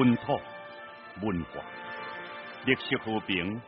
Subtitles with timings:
[0.00, 0.32] 本土
[1.26, 1.60] 文化，
[2.64, 3.60] 历史和平，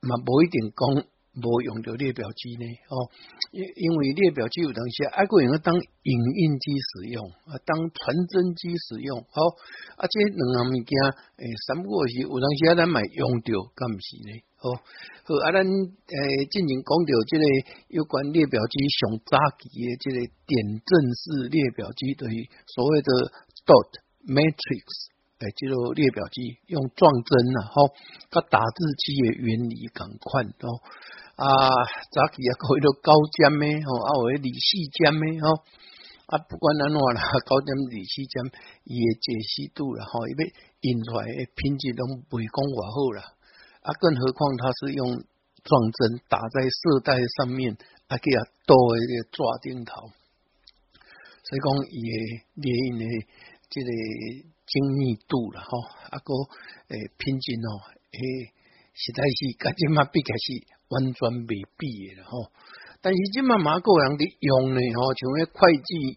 [0.00, 1.08] 嘛无一定讲。
[1.44, 2.64] 无用着列表机呢？
[2.88, 3.06] 哦，
[3.52, 9.38] 因因为列表机有东西，还可以当影印机使用，啊，当传真机使用，哦，
[9.96, 10.92] 啊，且两样物件
[11.36, 14.32] 诶，三不五时有东西咱买用着，干毋是呢？
[14.58, 16.18] 哦，好，啊，咱诶
[16.50, 17.44] 进行讲着即个
[17.88, 23.08] 有关列表机、上早期的即个点阵式列表机，等于所谓的
[23.62, 24.82] dot matrix，
[25.38, 27.94] 诶，这种列表机用撞针啊，哦，
[28.30, 30.82] 它打字机的原理更快哦。
[31.38, 31.46] 啊，
[32.10, 35.62] 早期也可以到高尖诶，吼，啊有者里细尖的吼，
[36.26, 38.34] 啊不管安怎啦，高 尖二四点
[38.82, 43.22] 伊的解析度了吼，因为印出来品质拢未讲话好啦，
[43.86, 45.14] 啊更何况它是用
[45.62, 47.70] 撞针打在色带上面，
[48.08, 48.28] 啊佮
[48.66, 49.94] 多个抓顶头，
[51.46, 53.26] 所以讲伊的，因诶
[53.70, 53.90] 即个
[54.66, 56.34] 精密度了吼，啊个
[56.92, 57.78] 诶品质哦，
[58.10, 58.50] 诶
[58.94, 60.77] 实在是甲即嘛比开是。
[60.88, 62.48] 完全未毕业了吼，
[63.02, 66.16] 但是今嘛马个人的用呢吼，像一会计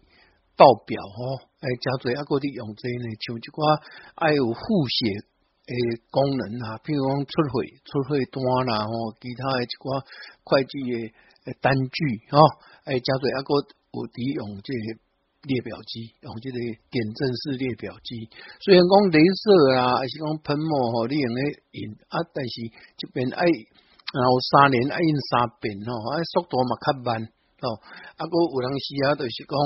[0.56, 3.68] 报表吼，哎，叫侪阿个的用这呢，像即寡
[4.16, 5.12] 爱有复写
[5.68, 5.72] 诶
[6.10, 8.40] 功能啊，譬如讲出汇出汇单
[8.72, 10.00] 啦吼，其他诶一寡
[10.44, 10.80] 会计
[11.44, 12.40] 诶单据吼，
[12.88, 13.52] 哎，叫侪阿个
[13.92, 14.72] 有伫用这
[15.52, 16.56] 列表机，用即个
[16.88, 18.24] 点阵式列表机，
[18.64, 22.64] 虽然讲镭射啊，还是讲喷墨吼，你用咧印啊，但是
[22.96, 23.44] 即边爱。
[24.12, 27.16] 然后三年啊用三遍吼，啊速度嘛较慢
[27.64, 27.80] 吼，
[28.20, 29.56] 啊个有人是啊著是讲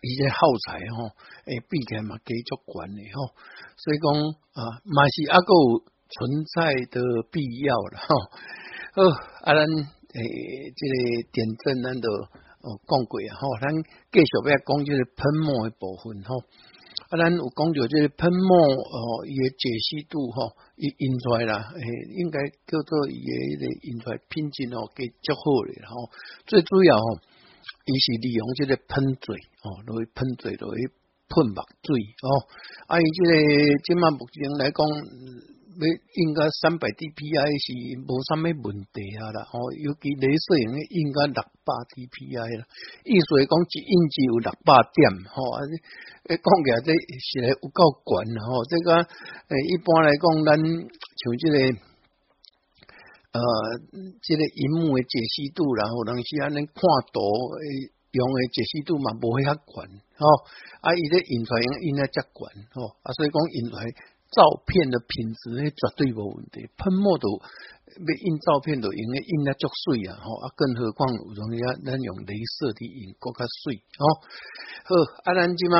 [0.00, 1.04] 一个耗材吼，
[1.50, 3.34] 诶避开嘛继续管理吼，
[3.74, 4.08] 所以讲
[4.54, 5.52] 啊，嘛是啊个
[6.06, 6.22] 存
[6.54, 7.00] 在的
[7.32, 8.14] 必要了吼。
[9.02, 9.10] 呃，
[9.42, 10.22] 啊咱诶
[10.76, 10.96] 即个
[11.32, 13.66] 点阵咱著哦讲过啊吼，咱
[14.14, 16.44] 继续要讲就是喷墨诶部分吼。
[17.08, 21.80] 啊，咱有讲着这喷墨哦，伊诶解析度吼伊印出来啦，诶，
[22.18, 26.10] 应该叫做伊诶印出来，品质吼给足好咧，吼、
[26.46, 27.02] 最主要哦，
[27.84, 30.82] 伊是利用这个喷嘴哦，落去喷嘴落去
[31.28, 32.30] 喷墨水哦，
[32.88, 35.55] 啊，伊这个即嘛目前来讲。
[35.76, 37.68] 要应该三百 dpi 是
[38.00, 38.64] 无啥物问
[38.96, 41.36] 题啊啦吼尤其类似于应该六
[41.68, 42.62] 百 dpi 啦
[43.04, 45.76] 意思是讲一印只有六百点吼啊你
[46.32, 48.08] 诶讲起来这是咧有够悬
[48.40, 48.88] 啦，吼这个
[49.52, 51.56] 诶一般来讲咱像即个
[53.36, 53.38] 呃
[54.24, 56.80] 即个荧幕诶解析度啦有人是安尼看
[57.12, 57.20] 图
[57.60, 59.74] 诶用诶解析度嘛无遐悬
[60.16, 60.24] 吼
[60.80, 62.40] 啊伊咧印出来用印啊遮悬
[62.72, 63.84] 吼啊所以讲印出来
[64.32, 66.68] 照片的品质绝对无问题。
[66.76, 70.18] 喷墨都要印照片都用印来足水啊！
[70.20, 74.04] 吼啊，更何况有辰光咱用镭射的印更加水吼。
[74.26, 74.92] 好，
[75.24, 75.78] 啊，咱即妈，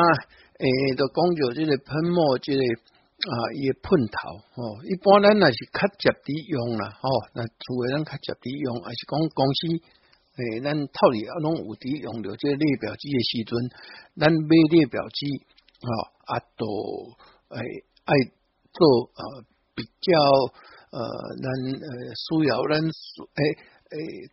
[0.63, 0.67] 诶，
[0.97, 4.17] 就讲着即个喷墨，即个啊，伊个喷头
[4.63, 7.09] 哦，一般咱若是较直的用啦，吼。
[7.35, 9.61] 那厝诶咱较直的用，还是讲公司
[10.47, 13.51] 诶，咱套里啊拢有敌用着的这列表机诶时阵，
[14.17, 15.43] 咱买列表机，
[15.83, 15.91] 吼，
[16.33, 16.65] 啊，多
[17.59, 17.85] 诶。
[18.07, 18.15] 爱
[18.73, 19.43] 做呃
[19.75, 20.17] 比较
[20.93, 21.03] 呃
[21.43, 22.75] 咱呃需要咱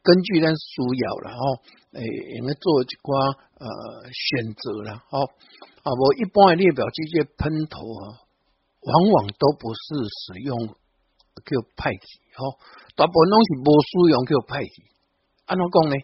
[0.04, 0.68] 根据咱需
[1.02, 1.58] 要然后
[2.36, 8.22] 应该做一寡呃选择了吼啊我一般的列表这些喷头啊
[8.82, 12.06] 往往都不是使用叫派气
[12.96, 14.72] 大部分拢是无使用叫派气。
[15.46, 15.96] 安怎讲呢？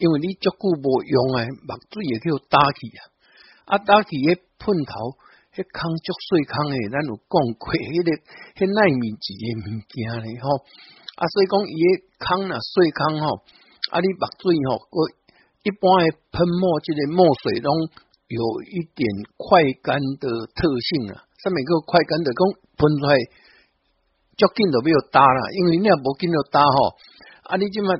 [0.00, 3.02] 因为你足久无用诶，目水也叫打气啊，
[3.66, 5.14] 啊打气诶喷头。
[5.72, 8.10] 康胶水康诶，咱有讲过迄个
[8.58, 10.46] 迄耐面纸嘅物件咧吼。
[11.18, 13.42] 啊，所以讲伊诶康啦，水康吼，
[13.90, 14.98] 啊你目水吼，我
[15.66, 17.74] 一般诶喷墨，即个墨水拢
[18.30, 19.02] 有一点
[19.34, 20.24] 快干的
[20.54, 20.62] 特
[20.94, 21.22] 性啊。
[21.42, 22.40] 上面个快干就讲
[22.78, 23.10] 喷出来，
[24.38, 26.94] 足紧就不要搭啦，因为你若无紧著搭吼，
[27.50, 27.90] 啊你即伫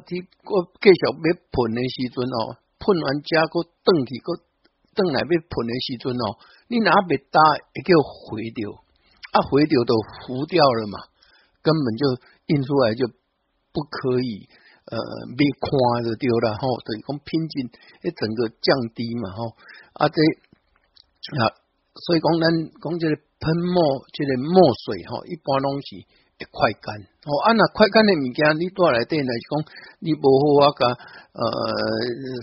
[0.47, 3.67] 我继续要喷诶时阵吼，喷完之后，我去
[4.15, 4.47] 起
[4.99, 7.39] 等来要喷的时阵哦，你拿被打
[7.71, 8.73] 也叫回流，
[9.31, 10.99] 啊回流都糊掉了嘛，
[11.63, 12.19] 根本就
[12.51, 14.49] 印出来就不可以
[14.91, 14.99] 呃
[15.39, 17.71] 被看的掉了哈，所以讲拼颈，
[18.03, 19.43] 一整个降低嘛哈
[19.95, 20.17] 啊这
[21.39, 21.55] 啊，
[22.09, 22.51] 所以讲咱
[22.83, 26.07] 讲这个喷墨，这个墨水哈，一般东西。
[26.47, 26.95] 快干
[27.25, 27.31] 哦！
[27.43, 29.51] 啊，那快干的物件，你带来点来讲，
[29.99, 31.43] 你无好啊个呃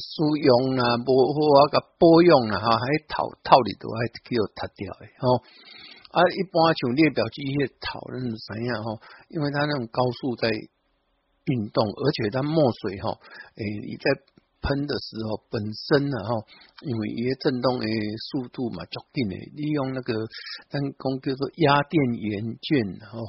[0.03, 5.35] 输用啦，无好啊个保用啦哈，还套套里头还叫脱掉的吼。
[6.11, 8.99] 啊，一般像列表机去讨论怎样吼？
[9.29, 13.09] 因为它那种高速在运动，而且它墨水哈，
[13.55, 14.11] 诶，你在
[14.61, 16.31] 喷的时候本身呢哈，
[16.83, 17.87] 因为一个震动诶，
[18.31, 20.13] 速度嘛决定的，利用那个
[20.71, 23.19] 电工叫做压电源卷吼。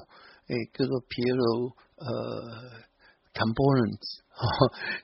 [0.48, 1.66] 诶，叫做譬如
[1.98, 2.06] 呃
[3.34, 4.22] ，components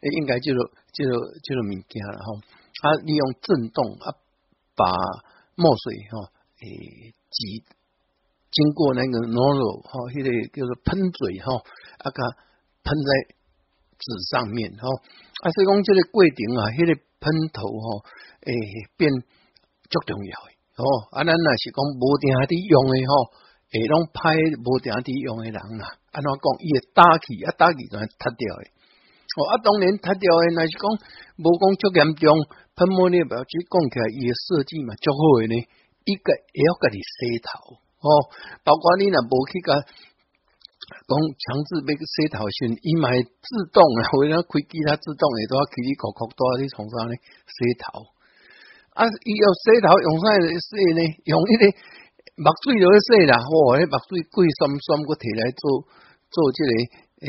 [0.00, 0.60] 应该叫做
[0.94, 1.12] 叫做
[1.42, 2.30] 叫做物件了哈。
[2.80, 4.14] 他利用震动啊，
[4.78, 4.84] 把
[5.58, 6.30] 墨水哈
[6.62, 7.58] 诶挤，
[8.54, 12.18] 经过那个 nozzle 哈，那个叫做喷嘴哈，啊个
[12.86, 13.10] 喷在
[13.98, 14.86] 纸上面哈。
[15.42, 17.88] 啊，所以讲这个过程啊，那个喷头哈，
[18.46, 18.52] 诶，
[18.96, 19.10] 变
[19.90, 23.50] 最重要的哦，啊，咱那是讲无定下的用的哈。
[23.72, 26.12] 会拢歹无定伫用诶人啦、啊。
[26.12, 26.44] 安怎讲？
[26.60, 28.68] 伊会打气啊，打气就系脱掉诶。
[29.40, 30.84] 哦，啊，当然踢掉诶，若是讲
[31.40, 32.36] 无讲足严重，
[32.76, 35.56] 喷墨你不要去讲起来，伊诶设计嘛足好诶呢。
[36.04, 37.48] 伊个会晓甲你洗头
[38.04, 38.06] 哦，
[38.66, 47.16] 包括你若无去甲讲强制要去洗头时，伊嘛会自动诶，啊，为了开机它自动诶，都要起起口口都要去从啥咧
[47.48, 48.04] 洗头。
[48.92, 52.01] 啊，伊要洗头用啥来洗咧，用迄、个。
[52.36, 53.76] 目水就一洗啦，哇！
[53.76, 55.84] 迄目水贵，酸酸，个摕来做
[56.32, 56.72] 做这个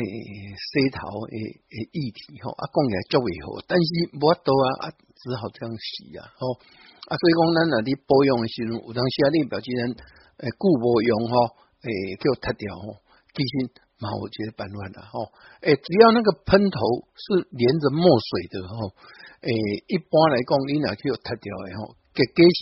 [0.00, 3.86] 洗头诶诶液体吼，啊，讲起来足为好，但是
[4.16, 4.84] 无多啊，啊，
[5.20, 6.56] 只好这样洗呀，吼！
[6.56, 9.84] 啊，所以讲咱那里保养的时候，有当时啊，列表，既然
[10.40, 11.36] 诶顾无用吼，
[11.84, 13.04] 诶叫脱掉吼，
[13.36, 13.68] 其实
[14.00, 15.28] 嘛，有觉个办法啦，吼，
[15.68, 16.80] 诶，只要那个喷头
[17.12, 18.88] 是连着墨水的吼，
[19.44, 19.52] 诶，
[19.84, 22.58] 一般来讲你若就要脱掉的吼，结果是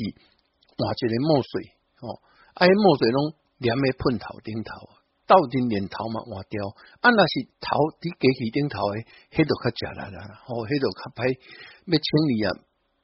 [0.74, 1.70] 换一个墨水
[2.02, 2.18] 吼。
[2.54, 2.66] 啊！
[2.68, 4.88] 墨水拢粘个喷头顶头
[5.26, 6.56] 倒进连头嘛换掉，
[7.00, 10.18] 啊那是头伫机器顶头诶，迄都较假啦啦，
[10.50, 12.50] 哦迄都较歹要清理啊，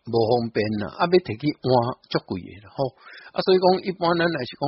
[0.05, 2.85] 无方便啦，啊要摕去换足贵诶，的，好
[3.33, 4.65] 啊所以讲一般咱若是讲，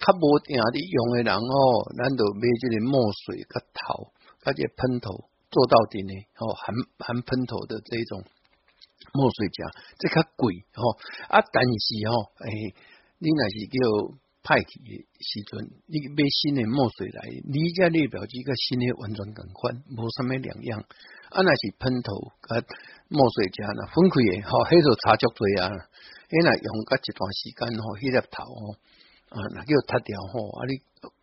[0.00, 1.54] 较无定力用诶人哦，
[1.94, 4.10] 咱就买即个墨水甲头，
[4.42, 5.12] 甲即个喷头
[5.52, 8.24] 做到底呢，哦含含喷头的这种
[9.12, 9.60] 墨水家，
[10.00, 10.82] 这较贵，好
[11.30, 12.48] 啊但是哦，哎
[13.20, 14.18] 你若是叫。
[14.44, 14.92] 派去的
[15.24, 20.80] 时阵，你买新的墨水来，你家列表机跟新的完全更换，无什么两样。
[21.32, 22.12] 啊，那是喷头
[22.44, 22.60] 跟
[23.08, 25.72] 墨水加那分开的，好，迄多差足水啊。
[25.72, 28.76] 哎，那用个一段时间哦，迄个头哦，
[29.32, 30.76] 啊，那叫脱掉吼，啊，你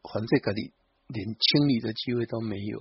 [0.10, 0.74] 反正家己
[1.13, 2.80] 连清理的机会都没有。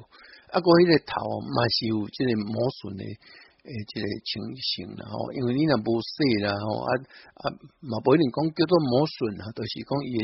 [0.49, 3.04] 啊，过迄个头嘛是，有即个磨损的。
[3.62, 6.88] 诶，即个情形了吼，因为你若无水啦吼啊
[7.35, 7.45] 啊，
[7.81, 10.23] 嘛不一定讲叫做磨损啊，都是讲伊也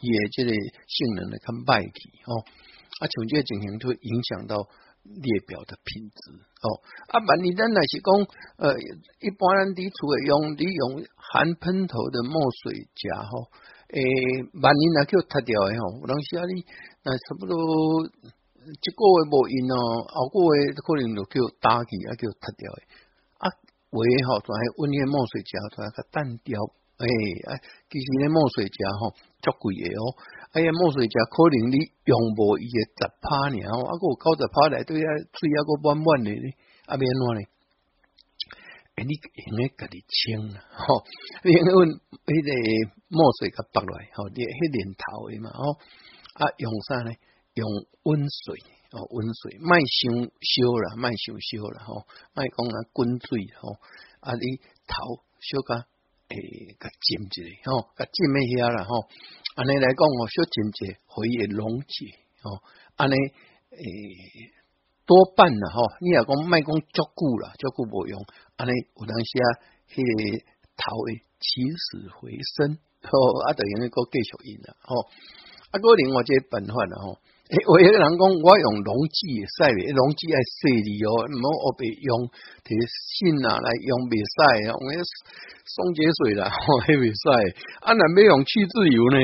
[0.00, 0.50] 伊诶即个
[0.88, 4.56] 性能咧较歹去吼，啊，像即个情形就影响到
[5.04, 6.16] 列表的品质
[6.64, 6.80] 吼。
[7.12, 8.08] 啊，万一咱若是讲
[8.56, 8.72] 呃，
[9.20, 13.52] 一般咱伫厝诶用利用含喷头的墨水夹吼，
[13.92, 14.00] 诶，
[14.56, 16.64] 万一若叫脱掉诶吼，有当时啊你
[17.04, 17.60] 若差不多。
[18.82, 22.82] 这个月无用咯，后个月可能就叫打起，阿叫脱掉诶。
[23.40, 23.48] 啊，
[23.88, 26.60] 胃吼，转还温热墨水加转个淡掉，
[27.00, 27.06] 哎
[27.48, 27.56] 啊，
[27.88, 30.02] 其实呢墨水加吼足贵嘅哦。
[30.52, 36.30] 哎呀，墨水加可能你用无伊嘅执拍呢，哦，阿个搞执拍来对啊，吹啊个弯弯的，
[36.84, 37.40] 阿变哪呢？
[39.00, 39.12] 哎，你
[39.48, 41.00] 应该家己清啦，吼，
[41.44, 41.96] 你应该问个
[43.08, 45.80] 墨水甲白来，吼，你黑脸头的嘛，哦，
[46.36, 47.12] 啊，用啥呢？
[47.60, 47.70] 用
[48.04, 48.54] 温水
[48.92, 53.76] 哦，温水，卖烧烧了，卖烧烧啦吼，卖讲啊滚水吼，
[54.20, 54.56] 啊你
[54.88, 55.84] 头小甲
[56.32, 56.36] 诶
[56.80, 59.06] 甲浸下吼，甲浸咩遐啦吼，
[59.54, 62.58] 安你来讲哦，小浸住可以溶解吼，
[62.96, 63.84] 安你诶
[65.04, 68.16] 多半了吼，你若讲卖讲足久啦，足久无用，
[68.56, 69.48] 安你有当时啊，
[69.92, 70.40] 迄个
[70.80, 70.96] 头
[71.38, 72.72] 起死回生
[73.04, 75.04] 啊，著等于个继续用啦吼。
[75.70, 77.18] 啊，个外一个办法啦吼。
[77.50, 81.26] 诶，我一个人讲，我用溶剂晒的，溶剂爱晒的哦。
[81.26, 82.22] 唔好，我别用
[82.62, 84.98] 铁锌啊来用，别晒用些
[85.66, 87.30] 松节水啦，吼，还别晒。
[87.80, 89.16] 啊，那别用去渍油呢？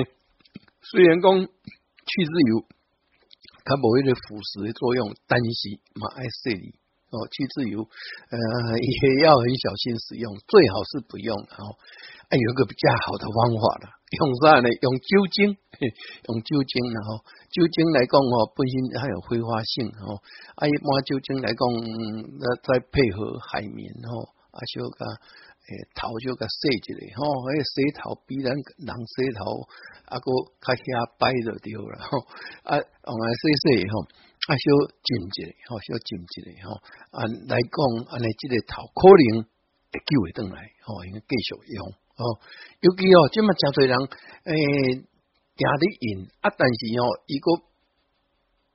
[0.82, 2.66] 虽然讲去渍油，
[3.64, 6.78] 它无一个腐蚀的作用，但是嘛爱晒。
[7.16, 8.36] 哦，去自由，呃，
[8.76, 11.34] 也要很小心使用，最好是不用。
[11.36, 11.64] 哦，
[12.28, 14.68] 哎，有一个比较好的方法啦，用啥呢？
[14.80, 15.56] 用酒精，
[16.28, 20.20] 用酒精，然后酒精来讲，哦，本身它有挥发性，哦，
[20.60, 21.62] 哎，抹酒精来讲，
[22.62, 28.52] 再配合海绵，哦，啊，小个，哎，头小个洗起来，哈，哎，洗头比咱
[28.84, 29.64] 难洗头，
[30.12, 30.28] 啊，个
[30.60, 30.84] 较遐
[31.18, 32.20] 摆着着啦吼，
[32.68, 33.94] 啊，用来洗洗，哈。
[34.46, 37.18] 啊，小精一的，小精一的，啊，
[37.50, 42.38] 来讲啊，尼即个头可会救会倒来，哈，应该继续用，哦。
[42.78, 45.02] 尤其哦，即么真多人，诶，
[45.58, 47.58] 加伫瘾啊，但是哦，伊个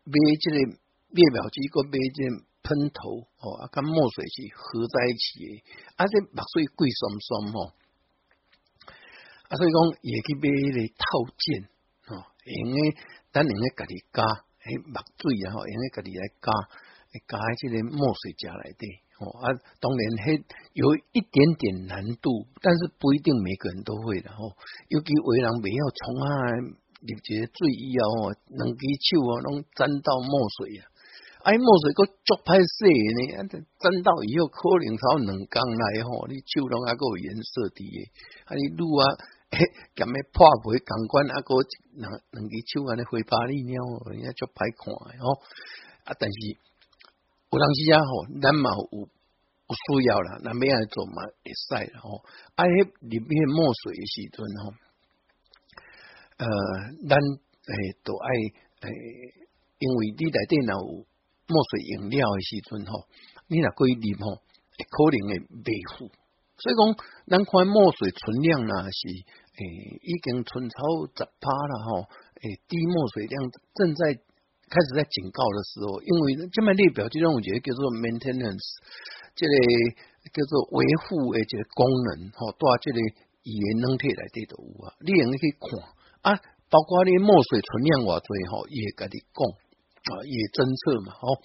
[0.04, 0.76] 买这个
[1.16, 2.20] 灭表机，个买这
[2.68, 5.64] 喷头，哦，啊，跟墨水是合在一起，
[5.96, 7.48] 啊，这墨水贵酸酸
[9.48, 11.08] 啊，所以讲也去买迄个套
[11.40, 11.64] 件，
[12.12, 12.98] 哦，因为
[13.32, 14.51] 咱用诶给你加。
[14.62, 16.48] 迄墨水然因为家己来加，
[17.26, 18.84] 加起个墨水加来的
[19.20, 19.26] 哦。
[19.42, 19.46] 啊，
[19.82, 22.30] 当然，迄有一点点难度，
[22.62, 24.54] 但是不一定每个人都会的哦。
[24.90, 26.28] 尤其为人不要从他
[27.02, 30.86] 个水以后吼，两给手啊拢沾到墨水啊，
[31.50, 33.42] 哎，墨水个抓拍死呢，
[33.82, 37.82] 沾到以后可能炒两工来吼，你手弄个有颜色的，
[38.54, 39.10] 你撸啊。
[39.54, 39.60] 嘿，
[40.32, 41.54] 破皮钢管阿哥，
[42.00, 45.42] 能能去手按咧挥巴鸟人家足歹看吼。
[46.06, 46.40] 啊，但是
[47.52, 52.24] 有当时也好，有有需要啦，要安尼做嘛，会使了吼。
[52.56, 52.64] 啊，
[53.02, 54.74] 里面墨水诶时阵吼，
[56.38, 56.48] 呃，
[57.10, 58.88] 咱诶都爱诶，
[59.80, 61.06] 因为你内底若有
[61.48, 63.06] 墨水用料的时阵吼，
[63.48, 64.36] 你也可以啉吼，
[64.78, 66.10] 可能会维护。
[66.58, 69.41] 所以讲，咱看墨水存量呢是。
[69.62, 69.70] 诶，
[70.02, 71.90] 经根唇操砸趴了哈！
[72.42, 72.46] 诶，
[72.90, 73.38] 墨水量
[73.78, 78.66] 正在开始在警告的时候，因为这卖列表就让我觉得叫做 maintenance，
[79.38, 79.54] 这个
[80.34, 82.98] 叫做维护的这功能哈，多这个
[83.46, 85.70] 语言能体来得都有啊，你可以看
[86.26, 86.42] 啊，
[86.74, 91.38] 包括你墨水存量多吼，伊也跟你讲啊，也侦测嘛，吼，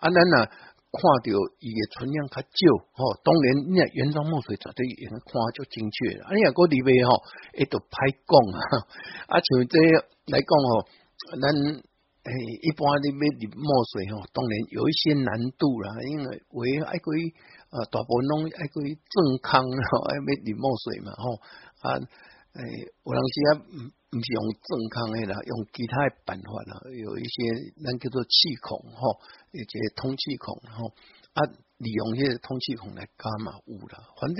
[0.00, 0.71] 啊那那。
[0.92, 1.30] 看到
[1.60, 2.60] 伊个存量较少，
[3.00, 7.16] 哦，当然，你讲原装墨水绝对也能看足精确，啊，你讲个里边吼，
[7.56, 8.60] 也都拍讲啊，
[9.32, 9.80] 啊，像这
[10.28, 10.84] 来讲吼，
[11.40, 12.28] 咱诶，
[12.60, 16.26] 一般你边滴墨水吼，当然有一些难度啦，因为
[16.60, 17.32] 为爱可以，
[17.72, 21.40] 啊，大部分拢爱可以健康，爱诶，滴墨水嘛，吼，
[21.88, 22.60] 啊，诶，
[23.00, 23.88] 有当时啊。
[24.12, 29.16] 不是用正康的啦，用其他办法啦，有一些咱叫做气孔吼，
[29.56, 30.92] 一些通气孔吼，
[31.32, 31.40] 啊，
[31.80, 33.56] 利用迄个通气孔来加嘛？
[33.64, 34.38] 有啦，反正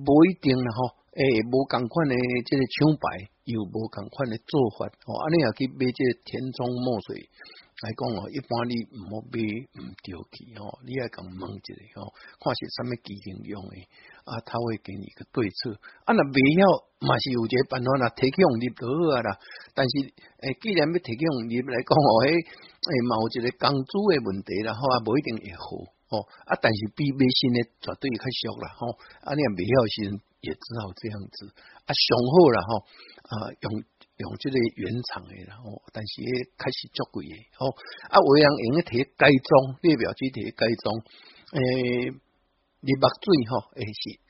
[0.00, 2.16] 无一定吼，诶、哎，无共款的
[2.48, 3.04] 即个厂牌，
[3.44, 7.28] 又无共款的做法吼，啊，你也去买即个填充墨水。
[7.82, 13.82] 来讲哦，一般你毋好买毋丢去吼，你也讲问一下吼，看是虾米机型用诶，
[14.22, 15.74] 啊，他会给你一个对策。
[16.06, 16.62] 啊，那买晓
[17.02, 18.86] 嘛是有一个办法啦，退给入叶好
[19.18, 19.34] 啊啦。
[19.74, 19.92] 但是
[20.46, 25.66] 诶，既然要退给红叶来讲哦，诶诶，有一个工资诶问题啦，啊，无一定会好
[26.14, 26.14] 哦。
[26.46, 28.82] 啊，但是比买新诶绝对较俗啦，哈。
[29.26, 30.14] 啊，你买要先
[30.46, 31.50] 也只好这样子
[31.82, 32.70] 啊，上好了哈
[33.26, 33.32] 啊，
[33.66, 33.66] 用。
[34.18, 37.72] 用即个原厂的，然后但是确实足贵的，哦，
[38.10, 40.92] 啊，有人用去提改装列表机提改装，
[41.56, 44.20] 诶，立目水吼，也是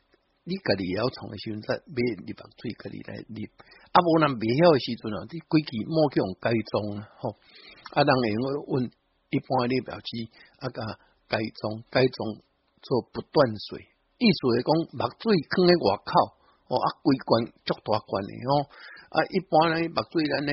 [0.45, 3.51] 你家己也要从时阵择买立目水，家己来立，
[3.91, 7.35] 啊，无然未晓的时阵哦，你规期莫去用改装了，吼，
[7.91, 10.31] 啊，人会用问一般列表机
[10.62, 10.79] 啊甲
[11.27, 12.39] 改装改装
[12.87, 13.83] 做不断水，
[14.23, 16.42] 意思来讲，目水放在外口。
[16.73, 18.64] 哦啊，规官足大官的哦，
[19.12, 20.52] 啊，一般人目对咱呢，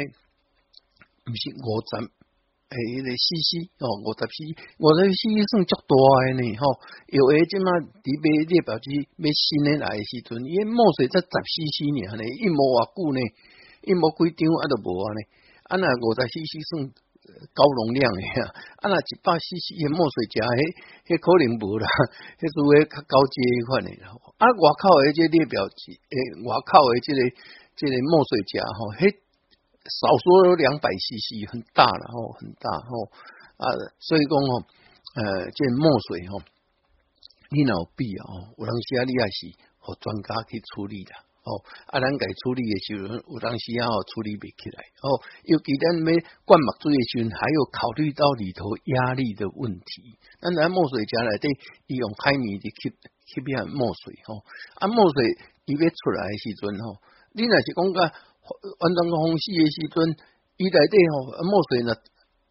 [1.23, 4.37] 不是五站，系一个四四哦，五十四，
[4.83, 5.95] 五十四四算足多
[6.27, 6.75] 的呢吼，
[7.07, 7.71] 有诶，即嘛
[8.03, 13.19] 特别代表是买新的来时阵，伊为墨水则十四四年嘞，一模偌久呢，
[13.87, 15.19] 一模几张啊都无呢，
[15.71, 17.08] 啊那五十四四算。
[17.53, 20.57] 高容量的 啊，啊那一百 CC 的墨水夹，嘿，
[21.07, 21.85] 嘿可能无啦，
[22.39, 23.89] 那是为高阶一款的。
[24.37, 27.19] 啊，外口的这列表，诶，外口的这个
[27.75, 29.07] 这个墨水夹吼，嘿，
[29.83, 33.11] 少说有两百 CC，很大了吼，很大吼
[33.57, 33.63] 啊，
[33.99, 34.63] 所以讲吼，
[35.17, 36.41] 呃，这墨水吼，
[37.49, 41.28] 电脑笔吼，我让夏你也是和专家去处理的。
[41.49, 41.57] 哦，
[41.89, 44.85] 啊，咱该处理的时候，有当时要处理不起来。
[45.01, 45.17] 哦，
[45.49, 46.07] 尤其咱要
[46.45, 50.15] 灌木水的时阵，还有考虑到里头压力的问题。
[50.39, 51.49] 咱拿墨水加来对，
[51.89, 52.81] 伊用海绵去吸
[53.25, 54.13] 吸下墨水。
[54.29, 54.45] 吼，
[54.77, 55.19] 啊墨水
[55.65, 56.87] 伊要出来的时候，吼，
[57.33, 59.97] 你那是讲个安全个空气的时阵，
[60.61, 61.91] 伊来对吼，墨水呢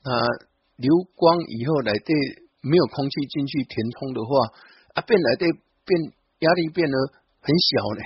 [0.02, 0.10] 啊
[0.76, 2.10] 流光以后来对，
[2.66, 4.50] 没有空气进去填充的话，
[4.98, 5.46] 啊变来对
[5.86, 5.94] 变
[6.42, 6.98] 压力变得
[7.40, 8.02] 很小嘞，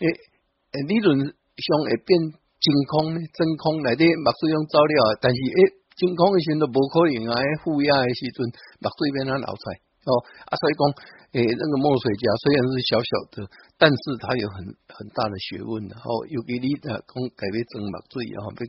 [0.00, 0.06] 诶。
[0.72, 5.58] 诶，理论上会变真空呢，真空来底墨水用走了，但是诶，
[5.98, 7.34] 真空的时阵都冇可能啊，
[7.64, 8.46] 负压的时阵
[8.78, 9.72] 墨水变啊流出来，
[10.06, 10.10] 哦，
[10.46, 10.82] 啊，所以讲。
[11.30, 13.38] 诶，那个墨水家虽然是小小的，
[13.78, 15.78] 但是他有很很大的学问。
[15.94, 16.98] 吼，尤其你啊，
[17.38, 18.66] 改别真嘛注意啊，要给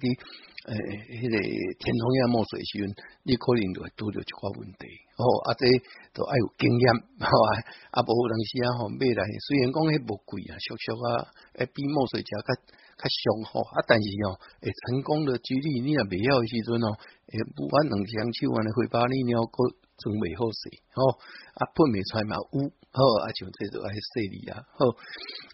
[0.69, 2.85] 诶，那个天窗样墨水时阵，
[3.25, 4.85] 你可能就会拄着一寡问题。
[5.17, 5.65] 吼，啊，这
[6.13, 6.85] 都爱有经验，
[7.25, 7.51] 好啊，
[7.97, 11.25] 啊，无有当时啊，好买来，虽然讲迄无贵啊，俗俗啊，
[11.57, 16.93] 诶，比墨水家较较雄厚啊，但是哦，诶，成功的几率你也不要去尊哦，
[17.33, 19.73] 诶，不管能相处完的，会把你鸟割。
[20.01, 20.57] 准未好势
[20.97, 21.13] 吼！
[21.61, 22.57] 啊，喷未出嘛有，
[22.91, 22.99] 吼！
[23.21, 24.89] 啊，像这种爱说你啊，吼！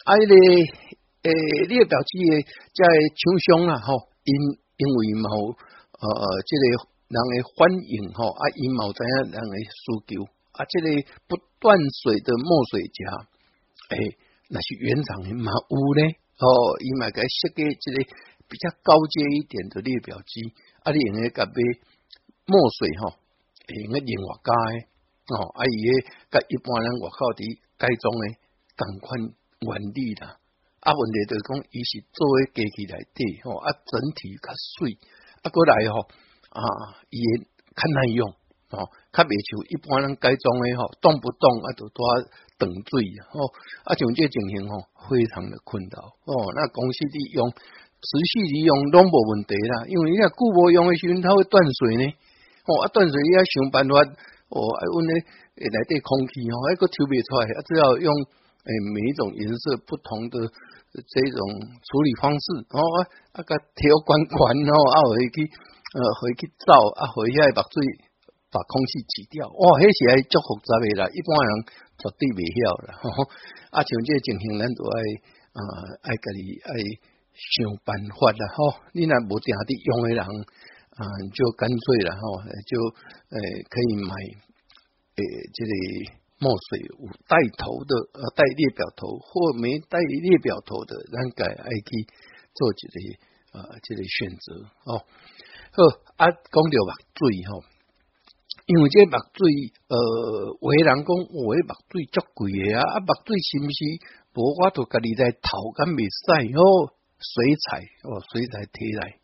[0.07, 0.33] 啊，你，
[1.27, 1.29] 诶，
[1.67, 4.07] 列表姐诶，在厂商啊，吼！
[4.23, 4.31] 因
[4.79, 5.27] 因为毛，
[5.99, 6.07] 呃，
[6.47, 6.63] 这个
[7.11, 8.31] 人诶欢迎，吼！
[8.31, 9.83] 啊，因毛知样人诶需
[10.15, 10.23] 求？
[10.55, 10.87] 啊，这个
[11.27, 12.99] 不断水的墨水家，
[13.91, 14.15] 诶，
[14.47, 16.47] 那是原厂的嘛，有嘞，哦，
[16.79, 17.97] 伊买个设计这个
[18.47, 21.53] 比较高阶一点的列表机，啊，你用诶甲杯
[22.47, 23.26] 墨水，吼！
[23.67, 24.31] 平个灵活
[25.35, 27.43] 吼，哦，伊诶甲一般人外口伫
[27.75, 28.39] 改装诶
[28.79, 30.39] 共款原理啦。
[30.79, 34.95] 啊，问题就是讲，伊是做诶家居来滴吼，啊，整体较水，
[35.43, 36.07] 啊，过来吼
[36.55, 36.59] 啊，
[37.11, 38.23] 伊较耐用
[38.71, 41.99] 哦，较袂像一般人改装诶吼，动不动啊着带
[42.55, 42.95] 断水
[43.35, 43.51] 哦，
[43.83, 44.79] 啊，像这情形吼，
[45.11, 46.31] 非常的困扰哦。
[46.55, 52.15] 那公司利用持续利用拢无问题啦，因为你若久无用的时阵，它会断水呢。
[52.67, 53.95] 哦，啊，当时伊啊想办法，
[54.51, 55.13] 哦，啊，阮咧，
[55.63, 57.45] 诶，内底空气吼，啊，搁抽袂出来。
[57.55, 58.11] 啊，只要用
[58.67, 60.35] 诶，每一种颜色不同，伫
[60.91, 61.39] 即种
[61.79, 62.97] 处理方式吼，啊，
[63.39, 64.35] 啊，甲体育官员
[64.67, 64.75] 啊，
[65.07, 65.47] 互伊去，
[65.95, 66.67] 啊，互伊去照，
[66.99, 67.75] 啊，互伊遐目水，
[68.51, 69.47] 把空气挤掉。
[69.47, 71.51] 哦，迄是爱足复杂诶啦，一般人
[71.95, 72.89] 绝对袂晓啦。
[72.99, 73.19] 吼吼，
[73.71, 74.95] 啊，像即个情形，咱着爱，
[75.55, 75.59] 啊，
[76.03, 76.71] 爱家己爱
[77.31, 78.43] 想办法啦。
[78.59, 78.59] 吼，
[78.91, 80.23] 你若无定伫用诶人。
[80.97, 82.77] 啊，就干脆然后就
[83.29, 83.37] 呃，
[83.69, 92.07] 可以买呃这里墨水有带头的呃带列表头或没带列表头的，咱改 I T
[92.55, 95.81] 做几个、啊几个、选择哦哦
[96.17, 97.61] 啊，讲水目水吼，
[98.65, 101.53] 因为这目水呃，有伟人讲我目
[101.91, 103.81] 水足贵的啊，目水是不是
[104.33, 106.89] 无我都家己在淘，敢未使哦，
[107.21, 109.19] 水彩哦，水彩贴来。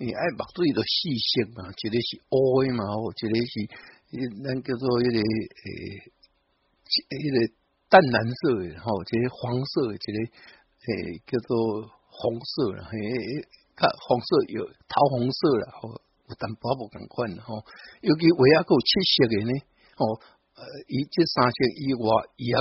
[0.00, 7.52] 你爱目做一个细线嘛，一个是乌的嘛，一个是，咱叫做一个诶，一个
[7.90, 13.42] 淡蓝色的吼，一个黄色，一个诶叫做红色了，诶，
[13.74, 15.90] 较黄色有桃红色了，吼，
[16.28, 17.66] 有淡薄不共款了吼。
[18.00, 19.52] 尤其画一有七色的呢，
[19.96, 20.14] 吼，
[20.62, 22.60] 呃，伊及三色以外，一有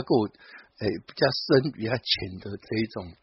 [0.82, 3.14] 诶比较深比较浅的这一种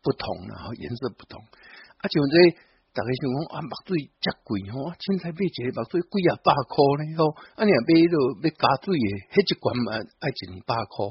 [0.00, 2.67] 不同了哈，颜色不同，啊，像我们
[2.98, 6.74] 逐个想讲啊，墨水遮贵哦，凊彩买一个墨水贵啊百块
[7.06, 11.06] 呢哦，啊你买了要加水诶，迄一罐嘛，爱两百块。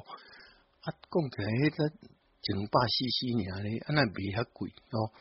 [0.83, 5.11] 啊，讲起来迄个两百四四年咧，啊那未遐贵吼。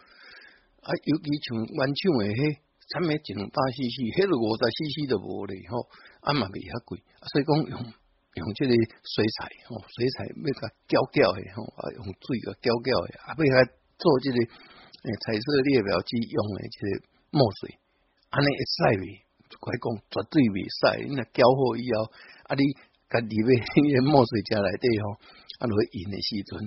[0.82, 2.42] 啊，尤其像文创的嘿，
[2.90, 5.86] 才一两百四四，还五我十四四都无咧吼，
[6.26, 6.98] 啊嘛未遐贵。
[7.30, 8.74] 所以讲用用即个
[9.06, 13.70] 水彩哦，水彩要甲搅搅诶吼，啊用水甲搅搅诶，啊要甲
[14.02, 14.38] 做即个。
[15.04, 16.78] 诶，彩色列表机用诶即
[17.30, 17.78] 墨水，
[18.30, 19.06] 安尼会使未，
[19.48, 21.04] 就快讲绝对未使。
[21.08, 22.08] 你若交货以后，
[22.48, 22.64] 啊，你
[23.12, 23.50] 家里面
[24.02, 25.14] 个墨水家内底吼，
[25.60, 26.58] 啊，落去印诶时阵，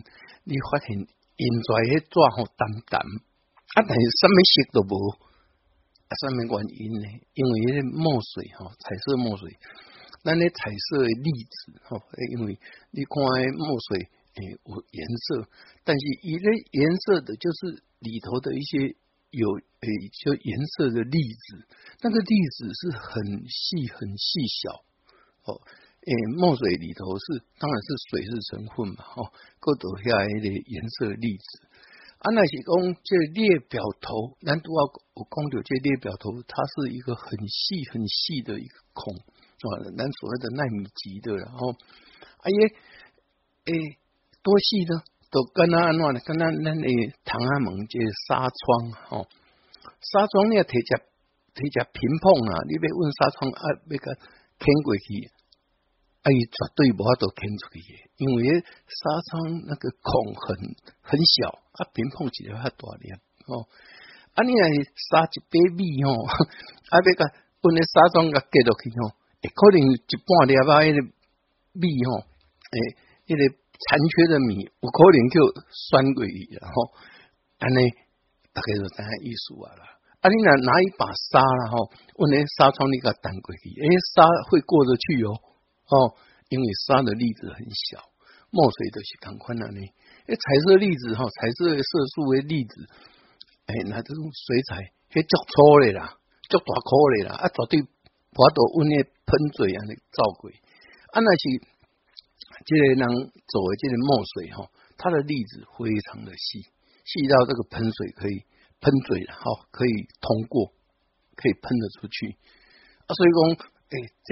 [0.46, 4.94] 你发现印出来迄纸吼淡淡，啊，但是啥物色都无，
[6.08, 7.08] 啊，啥物原因呢？
[7.34, 9.50] 因为迄个墨水吼，彩色墨水，
[10.24, 11.98] 咱咧彩色诶粒子吼，
[12.38, 12.58] 因为
[12.92, 15.02] 你看诶墨水诶，有颜
[15.34, 15.50] 色，
[15.84, 17.82] 但是伊个颜色的就是。
[18.00, 18.78] 里头的一些
[19.32, 19.88] 有诶，
[20.26, 21.66] 就颜色的粒子，
[22.02, 24.72] 那个粒子是很细、很细小，
[25.46, 27.26] 哦，诶，墨水里头是，
[27.60, 31.46] 当然是水是成分嘛，哦，各种下来的颜色粒子。
[32.20, 34.82] 啊，那些公这列表头，南都啊，
[35.14, 41.76] 我公讲这列表头，它是一个很细、很细的一个孔，啊，南所谓的纳米级的，然后，
[42.42, 42.60] 哎耶，
[43.72, 43.98] 诶，
[44.44, 45.02] 多细呢？
[45.32, 46.20] 都跟那安怎嘞？
[46.26, 46.90] 跟那恁的
[47.24, 48.60] 唐阿蒙这纱窗
[49.14, 49.28] 吼，
[50.02, 50.98] 纱窗你要提着
[51.54, 52.58] 提着平碰啊！
[52.66, 54.10] 你别问纱窗啊，别个
[54.58, 55.30] 倾过去，啊，
[56.26, 57.86] 哎，绝对无法度倾出去
[58.18, 58.58] 因为
[58.90, 59.38] 纱窗
[59.70, 60.50] 那个孔很
[61.06, 63.14] 很小，啊，平碰起来还大点
[63.46, 63.70] 哦。
[64.34, 64.76] 啊，你要是
[65.14, 66.10] 纱一百米哦，
[66.90, 67.22] 啊，别个
[67.62, 69.14] 问你纱窗给到去哦，
[69.46, 71.00] 可能一半粒啊，那个
[71.78, 72.26] 米哦，
[72.74, 72.98] 哎，
[73.30, 73.44] 那个。
[73.88, 75.36] 残缺的米，有可能叫
[75.72, 76.76] 酸桂鱼，然后
[77.60, 77.88] 安尼
[78.52, 79.86] 大概说咱艺术啊啦，
[80.20, 81.78] 安尼若拿一把沙啦吼，
[82.20, 85.94] 问你沙穿那个胆桂鱼，哎沙会过得去哦哦，
[86.50, 88.04] 因为沙的粒子很小，
[88.52, 89.88] 墨水都是干坤啦你，
[90.28, 92.76] 哎彩色粒子吼，彩色色素的粒子，
[93.68, 94.76] 诶，那这种水彩，
[95.12, 96.92] 嘿足粗的啦，足大颗
[97.24, 97.80] 的啦，啊大滴
[98.36, 100.52] 花朵问你喷嘴安尼造过，
[101.16, 101.79] 安那是。
[102.66, 103.00] 这个人
[103.48, 104.68] 走的，这个墨水哈，
[104.98, 106.62] 它的粒子非常的细，
[107.06, 108.44] 细到这个喷水可以
[108.82, 110.72] 喷嘴哈，可以通过，
[111.36, 112.36] 可以喷得出去。
[113.06, 113.40] 啊，所以讲，
[113.96, 113.96] 哎，
[114.26, 114.30] 这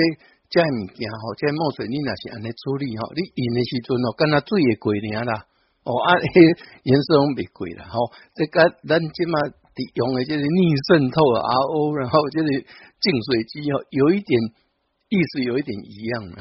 [0.50, 5.46] 这样物件哈，这墨水你那是安尼处理哈，你饮的时阵哦，跟它水也贵点啦，
[5.88, 6.20] 哦啊
[6.84, 9.40] 颜色拢袂贵啦，吼，这个咱即嘛
[9.94, 10.60] 用的就是逆
[10.92, 12.50] 渗透 RO，然后就个
[13.00, 14.52] 净水机哦，有一点。
[15.10, 16.24] 意思有一点一样，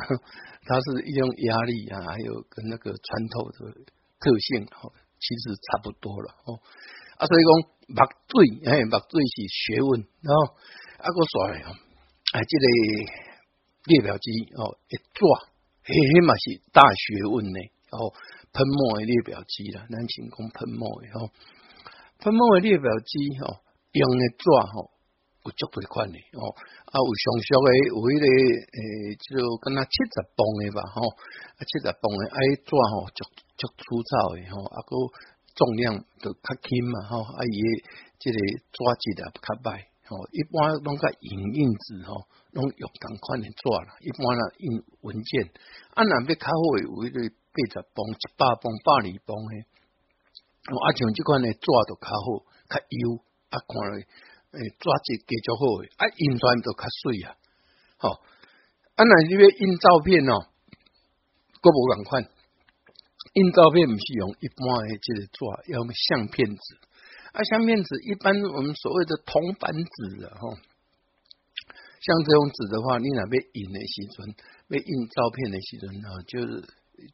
[0.67, 3.59] 它是用压力啊，还有跟那个穿透的
[4.19, 6.59] 特性哦，其实差不多了哦。
[7.19, 7.51] 啊，所以讲
[7.95, 10.57] 墨水，嘿，墨是学问哦。
[10.99, 11.69] 啊，个甩哦，
[12.33, 12.67] 这个
[13.85, 15.29] 列表机哦，一抓，
[15.85, 15.95] 嘿，
[16.27, 17.59] 嘛是大学问呢
[17.93, 18.13] 哦。
[18.53, 21.29] 喷墨的列表机了，南清宫喷墨哦，
[22.19, 23.61] 喷墨的列表机哦，
[23.93, 24.96] 用的抓哦。
[25.47, 26.51] 有足规款的哦，
[26.91, 28.27] 啊有上俗的，有迄个
[28.75, 28.79] 诶，
[29.15, 33.23] 即做敢若七十磅的吧，吼，啊七十磅的爱纸吼，足
[33.55, 34.91] 足粗糙的吼，啊个
[35.55, 37.57] 重量都较轻嘛，吼，啊伊
[38.19, 38.39] 即个
[38.75, 44.67] 纸质也较歹吼，一般拢较硬硬纸吼，拢用同款诶纸啦，一般啦印
[45.07, 45.47] 文件，
[45.95, 49.51] 啊若要较好诶，有迄个八十磅、一百磅、百二磅的，
[50.75, 52.27] 吼，啊像即款的纸都较好，
[52.67, 53.15] 较优，
[53.55, 53.95] 啊看了。
[54.57, 55.65] 诶，抓起继续好，
[55.99, 57.37] 啊，印出来都较水啊，
[57.99, 58.09] 吼！
[58.11, 60.49] 啊，那你要印照片哦，
[61.61, 62.25] 国无共款。
[63.37, 65.39] 印照片毋是用一般诶，即个纸，
[65.73, 66.63] 要用相片子，
[67.33, 70.57] 啊，相片子一般我们所谓的铜板纸吼，
[72.01, 74.33] 像这种纸的话，你若边印诶时阵，
[74.73, 76.49] 要印照片诶时阵啊，就是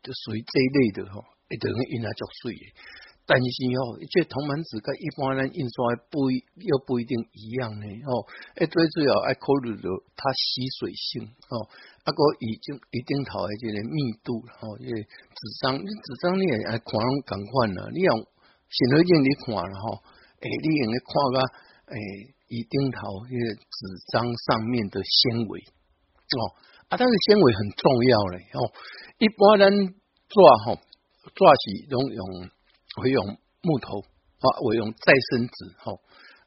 [0.00, 2.54] 就属于这一类的吼，一等于印啊足水。
[2.54, 3.11] 诶。
[3.32, 8.20] 担是哦，这铜门纸跟一般人印刷不一，又不一定一样嘞哦。
[8.56, 11.64] 哎，最主要哎考虑了它吸水性哦，
[12.04, 16.92] 啊个已经一定头的这个密度哦，因个、纸张，纸张你也爱看
[17.24, 18.12] 更换了，你用
[18.68, 19.96] 显微镜你看然后，
[20.44, 21.38] 哎，你用的看个
[21.96, 21.96] 哎
[22.52, 22.98] 一定头
[23.32, 23.80] 这个纸
[24.12, 25.58] 张上面的纤维
[26.36, 26.40] 哦，
[26.92, 28.60] 啊，但是纤维很重要嘞哦，
[29.16, 29.94] 一般人
[30.28, 30.36] 做
[30.68, 30.76] 吼
[31.34, 32.50] 做是拢用。
[32.94, 33.24] 我用
[33.62, 35.96] 木头，啊，我用再生纸，吼，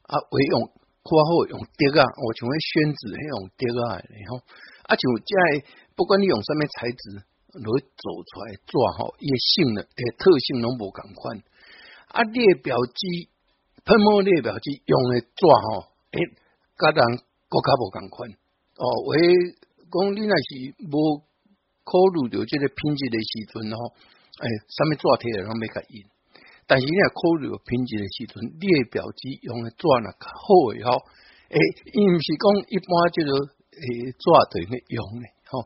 [0.02, 0.62] 啊，我用
[1.02, 4.38] 过后用纸啊，我像迄宣纸迄用纸啊，然后，
[4.86, 7.18] 啊，像在不管你用什么材质，
[7.58, 11.42] 你做出来纸吼，伊诶性能诶，特性拢无共款。
[12.14, 13.28] 啊，列表机，
[13.84, 15.42] 喷墨列表机用诶纸
[15.74, 16.18] 吼，诶，
[16.78, 17.00] 甲人
[17.50, 18.30] 各较无共款。
[18.78, 20.94] 哦，我讲你若是无
[21.82, 21.90] 考
[22.22, 23.90] 虑着即个品质诶时阵吼，
[24.46, 24.46] 诶，
[24.78, 26.06] 上面纸贴了，然后没隔音。
[26.66, 30.90] 但是你要考虑品质的时阵，列表机用的纸呢较好也好，
[31.48, 31.56] 诶，
[31.94, 33.32] 因是讲一般叫个
[33.70, 35.62] 诶纸上面用的，好，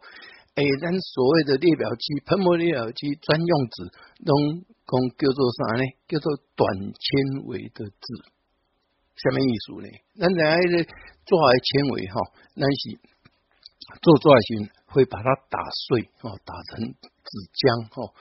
[0.61, 3.89] 诶，咱所谓的列表机喷墨列表机专用纸，
[4.29, 5.85] 拢讲叫做啥呢？
[6.07, 8.07] 叫做短纤维的纸。
[9.21, 10.85] 什么意思呢，咱咱是
[11.25, 12.21] 做纤维哈，
[12.57, 13.01] 咱是
[14.01, 18.13] 做纸时会把它打碎哦，打成纸浆啊，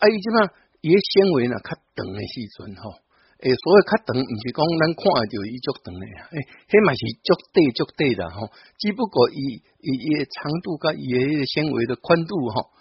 [0.00, 0.61] 诶，就那。
[0.82, 2.90] 伊个纤维呢，较长的时阵吼，
[3.38, 8.50] 诶，所以较长，毋是讲咱看着伊足长的呀，诶，迄嘛是足短足短的吼，
[8.82, 11.06] 只不过伊伊伊长度跟伊
[11.38, 12.74] 个纤维的宽度吼，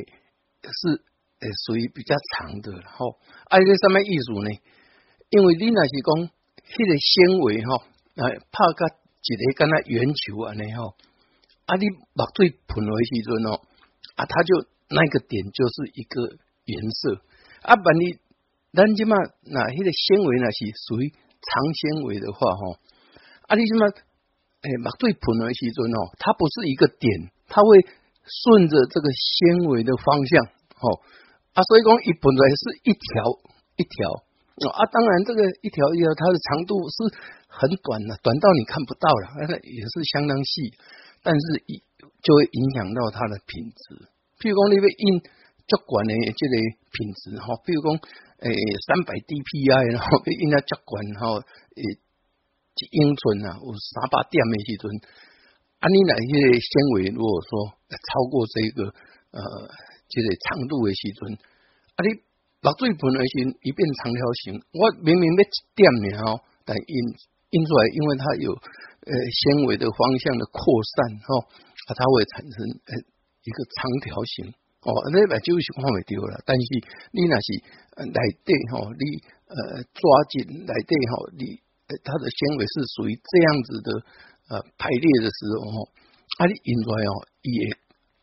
[0.64, 0.96] 是
[1.44, 3.20] 诶属于比较长的吼。
[3.52, 4.48] 啊，迄个什么意思呢？
[5.28, 6.10] 因为你若是讲，
[6.64, 7.84] 迄个纤维吼，
[8.16, 8.80] 啊，拍个
[9.20, 10.96] 一个敢若圆球安尼吼，
[11.68, 11.84] 啊，你
[12.16, 13.60] 目对捧回去阵吼，
[14.16, 16.32] 啊，它就那个点就是一个
[16.64, 17.20] 颜色。
[17.62, 18.18] 阿凡，你
[18.74, 19.14] 咱即嘛
[19.46, 22.64] 那迄个纤维呢是属于长纤维的话哈，
[23.46, 27.06] 阿你什么诶，毛对本来基准哦，它不是一个点，
[27.46, 27.78] 它会
[28.26, 30.42] 顺着这个纤维的方向
[30.78, 31.02] 吼。
[31.54, 33.12] 啊，所以讲一本来是一条
[33.76, 34.08] 一条
[34.72, 36.96] 啊，当然这个一条一条它的长度是
[37.46, 39.28] 很短的，短到你看不到了，
[39.62, 40.72] 也是相当细，
[41.22, 41.40] 但是
[42.24, 44.08] 就会影响到它的品质，
[44.40, 45.04] 譬如讲你会印
[45.72, 46.56] 胶管的这个
[46.92, 47.88] 品质哈，比如讲
[48.44, 48.48] 诶
[48.84, 51.40] 三百 DPI 然后印那胶管哈，
[51.72, 51.82] 一
[52.92, 54.84] 英寸啊，有三百点的英寸。
[55.82, 57.50] 啊，你那些纤维如果说
[57.90, 58.86] 超过这个
[59.34, 59.40] 呃，
[60.06, 61.34] 这个长度的时，寸
[61.96, 62.08] 啊，你
[62.60, 63.34] 把最本的是，
[63.66, 64.62] 一变长条形。
[64.70, 65.42] 我明明的
[65.74, 66.94] 点苗，但印
[67.50, 71.26] 印出来，因为它有呃纤维的方向的扩散哈，
[71.98, 72.54] 它会产生
[73.42, 74.54] 一个长条形。
[74.82, 76.66] 哦，那目酒是看袂到了，但是
[77.14, 77.48] 你那是
[78.02, 79.02] 内底吼，你
[79.46, 80.02] 呃抓
[80.34, 81.54] 紧内底吼，你
[82.02, 83.88] 它的纤维是属于这样子的
[84.50, 85.70] 呃排列的时候
[86.42, 87.10] 啊你引出来哦
[87.46, 87.50] 也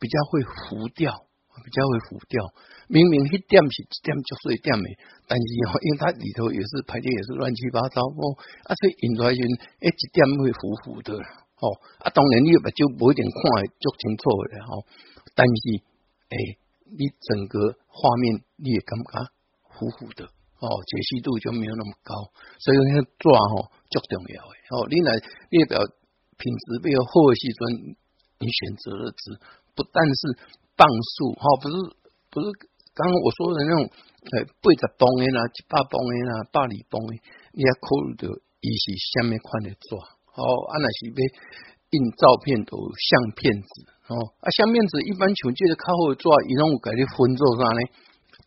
[0.04, 1.16] 比较会浮掉，
[1.64, 2.44] 比较会浮掉。
[2.92, 4.84] 明明一点是一点就碎点的，
[5.32, 8.22] 但是哦，因为它里头也是排列也是乱七八糟哦，
[8.68, 9.40] 啊所以引出来就
[9.80, 11.16] 诶一点会浮浮的
[11.64, 11.72] 哦。
[12.04, 14.84] 啊当然你目酒不一定看的足清楚的哦，
[15.40, 15.88] 但是。
[16.30, 16.38] 哎，
[16.86, 17.58] 你整个
[17.90, 19.14] 画面你也感觉
[19.66, 20.24] 糊糊的
[20.62, 22.14] 哦，解析度就没有那么高，
[22.60, 24.86] 所以你看抓吼最重要的哦。
[24.92, 25.18] 你来
[25.50, 25.82] 列表
[26.38, 27.62] 品质较好的时阵，
[28.38, 29.40] 你选择的值
[29.74, 30.22] 不但是
[30.78, 30.86] 磅
[31.18, 31.76] 数哈，不是
[32.30, 32.46] 不是
[32.94, 37.14] 刚刚我说的那种诶，八十磅的啦，一百磅的啦，百二磅的，
[37.58, 38.28] 你也考虑到
[38.62, 40.40] 伊是下面款的抓哦，
[40.70, 41.20] 啊那是要
[41.90, 43.98] 印照片都相片子。
[44.10, 47.82] 哦啊，像面子一般，像这个客户做拢有改的分做啥呢？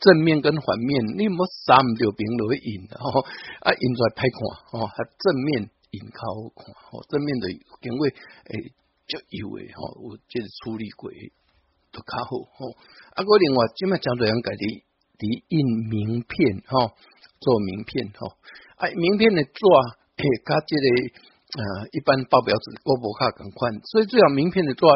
[0.02, 3.22] 正面跟反面，你莫三就平落去印的哦。
[3.62, 6.98] 啊，印出来歹看哦，还正面印较好看哦。
[7.08, 8.08] 正面的因为
[8.50, 8.74] 诶，
[9.06, 11.08] 较油的哦，有即个处理过
[11.94, 12.74] 都较好哦。
[13.14, 14.64] 啊，我另外即卖正多人家己
[15.14, 16.90] 伫印名片哈，
[17.38, 18.34] 做名片哈。
[18.82, 19.62] 啊，名片的做
[20.18, 20.86] 诶，家这个
[21.54, 24.90] 呃，一般报表纸我无较共款，所以最好名片的做。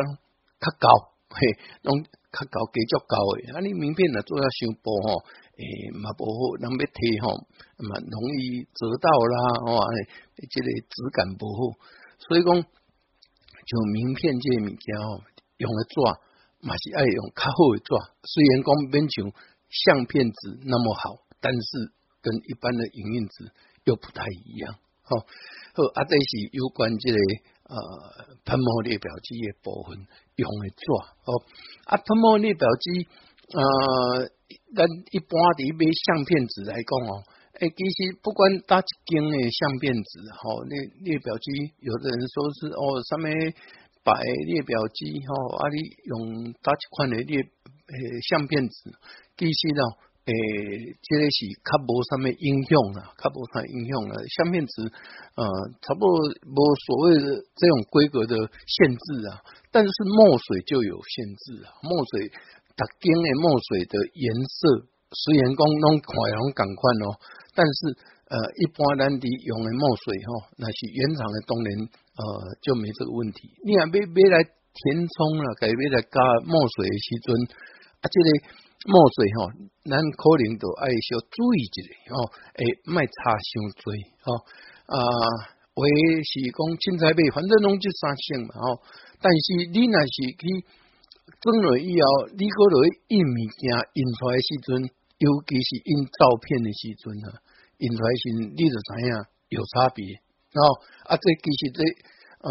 [0.61, 0.89] 较高
[1.29, 1.41] 嘿，
[1.83, 1.93] 拢
[2.33, 3.53] 较高，比较高诶。
[3.53, 5.21] 啊，你名片若做啊，上薄吼，
[5.59, 7.37] 诶，嘛无好，人要摕吼，
[7.85, 9.85] 嘛容易折到啦，吼、哇，
[10.39, 11.77] 即个质感无好。
[12.29, 15.21] 所以讲，像名片这物件吼，
[15.61, 15.95] 用诶纸，
[16.67, 17.91] 嘛是爱用较好诶纸。
[18.25, 19.33] 虽然讲边像
[19.69, 21.69] 相片纸那么好，但是
[22.25, 23.53] 跟一般的营运纸
[23.85, 24.73] 又不太一样。
[25.03, 27.19] 好，好，啊，这是有关即个。
[27.69, 29.99] 呃，喷墨列表机的部分
[30.37, 31.01] 用来做
[31.35, 31.43] 哦。
[31.87, 33.09] 啊，喷墨列表机
[33.59, 34.23] 呃，
[34.77, 35.67] 咱一般的
[36.07, 37.25] 相片纸来讲哦，
[37.59, 43.35] 诶，其实不管打一根的相片纸，好，列列表机，有的人说是哦，上面
[44.05, 44.13] 摆
[44.47, 47.97] 列表机，好，啊，你用打一款的列诶
[48.31, 48.95] 相片纸，
[49.37, 50.06] 其实呢。
[50.27, 50.35] 诶，
[51.07, 54.83] 这个是卡博上面应用了，卡博上应用了相片纸，
[55.39, 55.43] 呃，
[55.79, 56.09] 差不多
[56.43, 56.59] 无
[56.91, 58.35] 所谓的这种规格的
[58.67, 59.39] 限制啊，
[59.71, 62.27] 但是墨水就有限制啊，墨水
[62.75, 64.83] 打点诶，墨水的颜色，
[65.15, 66.11] 虽然工能快
[66.43, 67.15] 能赶快哦，
[67.55, 67.79] 但是
[68.27, 71.71] 呃，一般咱伫用的墨水哈，那是原厂的东然
[72.19, 72.23] 呃，
[72.61, 76.19] 就没这个问题，你若要要来填充了，改要来加
[76.51, 77.29] 墨水的时阵
[78.03, 78.66] 啊这个。
[78.87, 79.51] 莫做吼，
[79.91, 83.51] 咱可能都爱小注意一下吼，哎，卖差伤
[83.83, 83.91] 多
[84.23, 84.47] 吼
[84.95, 84.97] 啊。
[85.77, 88.81] 我是讲凊彩买，反正拢即三星嘛吼。
[89.21, 90.43] 但是你若是去
[91.43, 93.67] 装了以后，你落去印物件
[93.99, 94.67] 印出来时阵，
[95.19, 95.91] 尤其是印
[96.23, 97.29] 照片的时阵啊，
[97.83, 98.23] 印出来时
[98.55, 99.11] 你就知影
[99.51, 100.07] 有差别
[100.57, 100.61] 哦
[101.11, 101.19] 啊。
[101.19, 101.81] 这其实这
[102.47, 102.49] 呃，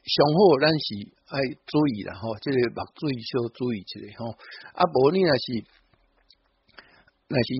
[0.00, 1.15] 上好咱是。
[1.28, 4.26] 哎，注意了哈，这个把注意少注意起来哈。
[4.30, 5.18] 啊，无呢？
[5.18, 5.66] 若是
[7.26, 7.50] 若是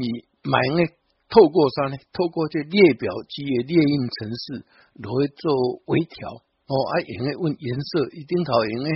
[0.46, 0.86] 买呢？
[1.28, 1.96] 透过啥呢？
[2.14, 4.62] 透过这列表即个列印程式
[5.02, 6.72] 来做微调哦。
[6.94, 8.90] 啊，用该问颜色，一定头用该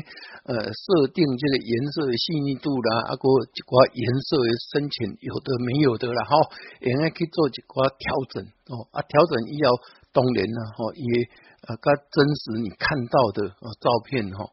[0.55, 3.11] 呃设定这个颜色的细腻度啦。
[3.11, 6.35] 啊，个一寡颜色的深浅，有的没有的啦，哈。
[6.87, 8.07] 用该去做一寡调
[8.39, 8.87] 整哦。
[8.95, 9.75] 啊，调整以后
[10.15, 11.50] 当然了哈，也。
[11.67, 14.45] 啊，噶真实你看到的啊照片哈，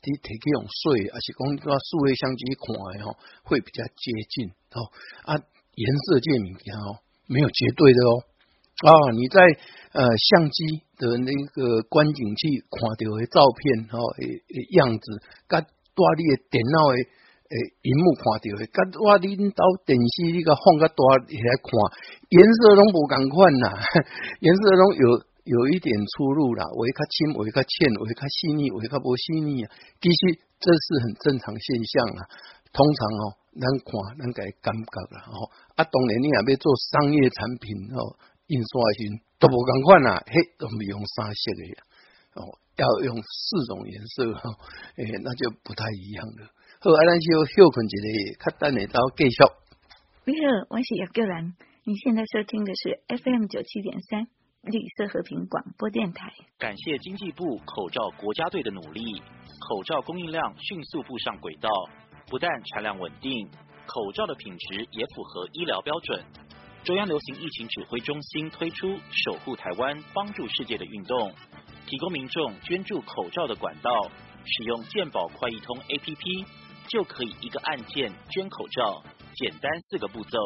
[0.00, 4.88] 滴提起用水，而是讲个数位相机看的吼，会比较接近哦
[5.28, 5.36] 啊，
[5.74, 6.96] 颜色界面件哦，
[7.26, 8.12] 没有绝对的哦
[8.88, 9.42] 啊，你在
[9.92, 15.06] 呃相机的那个观景器看到的照片吼，诶诶样子，
[15.48, 20.96] 甲大你的电脑嘅诶屏幕看到的，甲我你到电视那个放个大
[21.28, 21.68] 来看，
[22.32, 23.68] 颜色拢无同款呐，
[24.40, 25.04] 颜色拢有。
[25.44, 29.68] 有一点出入啦，我一个轻，我一个欠，我一个细腻，我较无不细腻啊。
[30.00, 32.20] 其实这是很正常现象啊。
[32.72, 33.24] 通常哦，
[33.60, 35.20] 咱看，咱该感觉啦。
[35.28, 35.36] 哦，
[35.76, 38.16] 啊，当然你也要做商业产品哦，
[38.48, 39.00] 印刷时
[39.38, 41.52] 都无同款啦，嘿，都未用三色
[42.40, 42.40] 哦，
[42.76, 44.48] 要用四种颜色哦，
[44.96, 46.48] 诶， 那就不太一样了。
[46.80, 49.36] 后啊，咱就休困一下，他带你到继续。
[50.24, 51.52] 你好，我是叶桂兰，
[51.84, 54.26] 你现在收听的是 FM 九七点三。
[54.66, 56.32] 绿色和平广播电台。
[56.58, 59.20] 感谢经济部口罩国家队的努力，
[59.60, 61.68] 口罩供应量迅速步上轨道，
[62.30, 63.46] 不但产量稳定，
[63.86, 66.24] 口罩的品质也符合医疗标准。
[66.82, 71.34] 中央流行疫情指挥中心推出“守护台湾，帮助世界”的运动，
[71.86, 73.90] 提供民众捐助口罩的管道，
[74.46, 76.46] 使用健保快易通 APP
[76.88, 79.02] 就可以一个按键捐口罩，
[79.34, 80.38] 简单四个步骤：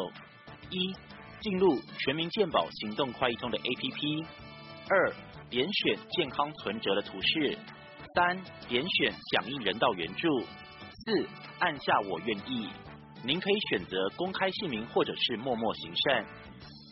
[0.71, 0.93] 一。
[1.41, 4.25] 进入全民健保行动快易通的 APP，
[4.89, 5.13] 二
[5.49, 7.57] 点选健康存折的图示，
[8.13, 11.27] 三点选响应人道援助，四
[11.59, 12.69] 按下我愿意。
[13.23, 16.25] 您可以选择公开姓名或者是默默行善。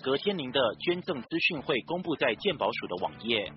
[0.02, 3.52] 隔天您的捐赠资讯会公布在健保署的网页。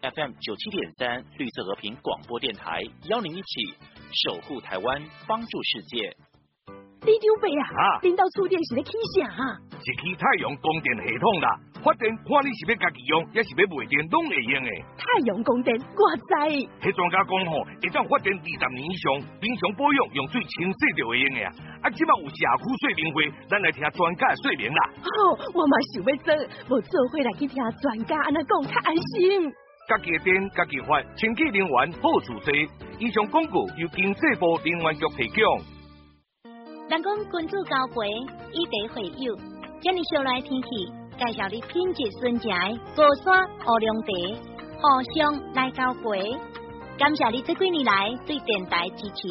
[0.00, 3.74] FM 九七点三绿色和平广播电台邀您一起
[4.26, 6.16] 守护台湾，帮助世界。
[7.06, 7.94] 你丢背啊！
[8.02, 9.22] 领导厝电是咧起啥？
[9.78, 11.46] 是起太阳供电系统啦，
[11.78, 14.70] 发电看你是要家己用，抑是要卖电拢会用诶。
[14.98, 16.34] 太阳供电，我知。
[16.82, 21.50] 迄专家讲吼，一当发电二十年以上，平常保养用水清洗就会用诶啊！
[21.86, 24.80] 啊，即摆有社区睡眠会，咱来听专家说明啦。
[24.98, 25.08] 好，
[25.54, 29.46] 我嘛想要做，无做伙来去听专家安尼讲，较安心。
[29.86, 32.50] 家己电家己发，清洁能源好姿势。
[32.98, 35.77] 以上公告由经济部能源局提供。
[36.88, 38.08] 人宫君子交飞，
[38.54, 39.36] 以得会友。
[39.78, 40.68] 今日小来天气，
[41.18, 42.48] 介绍你品质孙宅
[42.96, 44.40] 高山乌龙德，
[44.72, 46.32] 互相来交杯。
[46.98, 49.28] 感谢你这几年来对电台支持，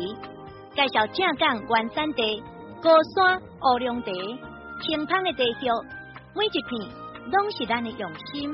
[0.76, 2.40] 介绍正港原产地
[2.80, 4.12] 高山乌龙德，
[4.84, 5.72] 清香的茶叶，
[6.36, 6.90] 每一片，
[7.32, 8.52] 拢是咱的用心。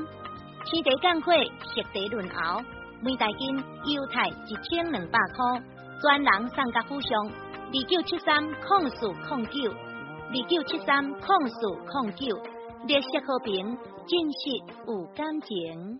[0.64, 2.60] 吃茶干火，食茶润喉。
[3.02, 3.54] 每袋斤
[3.94, 5.44] 油菜一千两百块，
[6.00, 7.43] 专人送家互上。
[7.76, 12.36] 二九七三控四控九，二九七三控四控九，
[12.86, 13.66] 热血和平，
[14.06, 15.98] 真实有感情。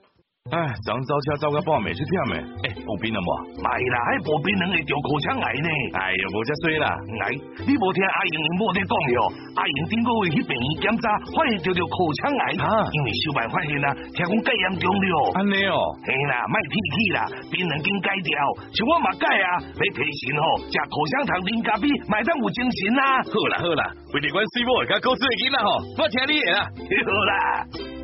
[0.53, 2.37] 哎，走走车走个半暝去听诶！
[2.37, 3.29] 哎，无病了无？
[3.49, 5.67] 唔啦，嘿，无病人会得口腔癌呢。
[5.97, 7.25] 哎呀，无遮衰啦，癌！
[7.65, 9.19] 呢无听阿英冇得讲哟，
[9.57, 10.53] 阿英顶个月去边
[10.85, 12.45] 检查，发现得着口腔癌。
[12.61, 15.13] 啊，因为小蛮发现啦，听讲戒严重了。
[15.41, 18.29] 安尼哦，系啦，卖脾气啦，病人经戒掉，
[18.69, 23.01] 像我嘛戒啊，要提神吼，食口腔糖、啉咖啡，买当有精神啊。
[23.33, 26.69] 好啦好啦，为台湾师傅甲家高斯会见啦吼，我听你啦，
[27.01, 27.33] 好啦。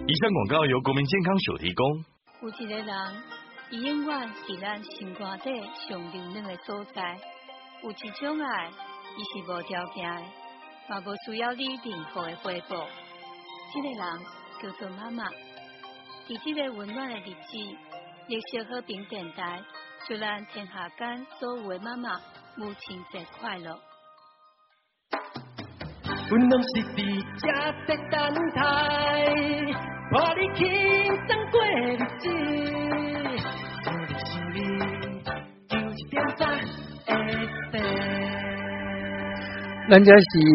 [0.09, 1.85] 以上广告由国民健康署提供。
[2.42, 3.22] 有一个人，
[3.68, 5.50] 永远是咱心肝底
[5.87, 7.18] 最温暖的所在。
[7.83, 8.72] 有一种爱，
[9.18, 10.22] 伊是无条件的，
[10.96, 12.87] 无不需要你任何的回报。
[13.74, 14.24] 这个人
[14.62, 15.24] 叫做妈妈。
[16.29, 17.76] 伫这个温暖的日子，
[18.26, 19.62] 热笑好平电台，
[20.09, 22.18] 祝咱天下间所有的妈妈
[22.57, 23.76] 母亲节快乐。
[26.30, 26.80] 咱这是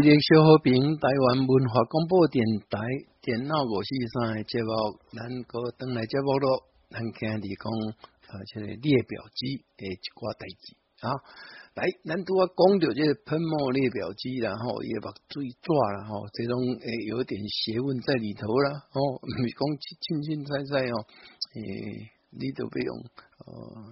[0.02, 2.78] 绿小河屏台湾文化广播电台
[3.22, 4.70] 电脑模式上的节目，
[5.12, 10.48] 咱哥登来节目了，南康理工啊，这个列表机的一挂台
[11.02, 11.12] 啊。
[11.76, 20.96] 来，咱拄啊，讲到这喷墨列表机，然后也把水抓了哈，这种诶有点学问在里头了哦，讲清清清在在哦，
[21.56, 21.60] 诶，
[22.32, 22.98] 你都不用
[23.40, 23.92] 哦，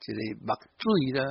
[0.00, 1.22] 就个把水啦、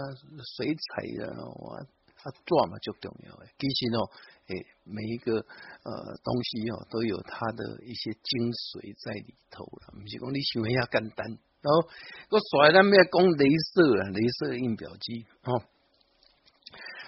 [0.56, 1.84] 水彩啦，哇，
[2.16, 3.52] 他抓嘛就重要诶。
[3.60, 4.08] 其实哦，
[4.48, 4.56] 诶，
[4.86, 5.92] 每一个呃
[6.24, 11.38] 东西哦，都有它的一些精髓在里头了，不是讲你想遐简单。
[11.62, 11.90] 然后
[12.30, 13.44] 我甩咱咩讲镭
[13.74, 14.14] 射啊？
[14.14, 15.58] 镭射印表机哦，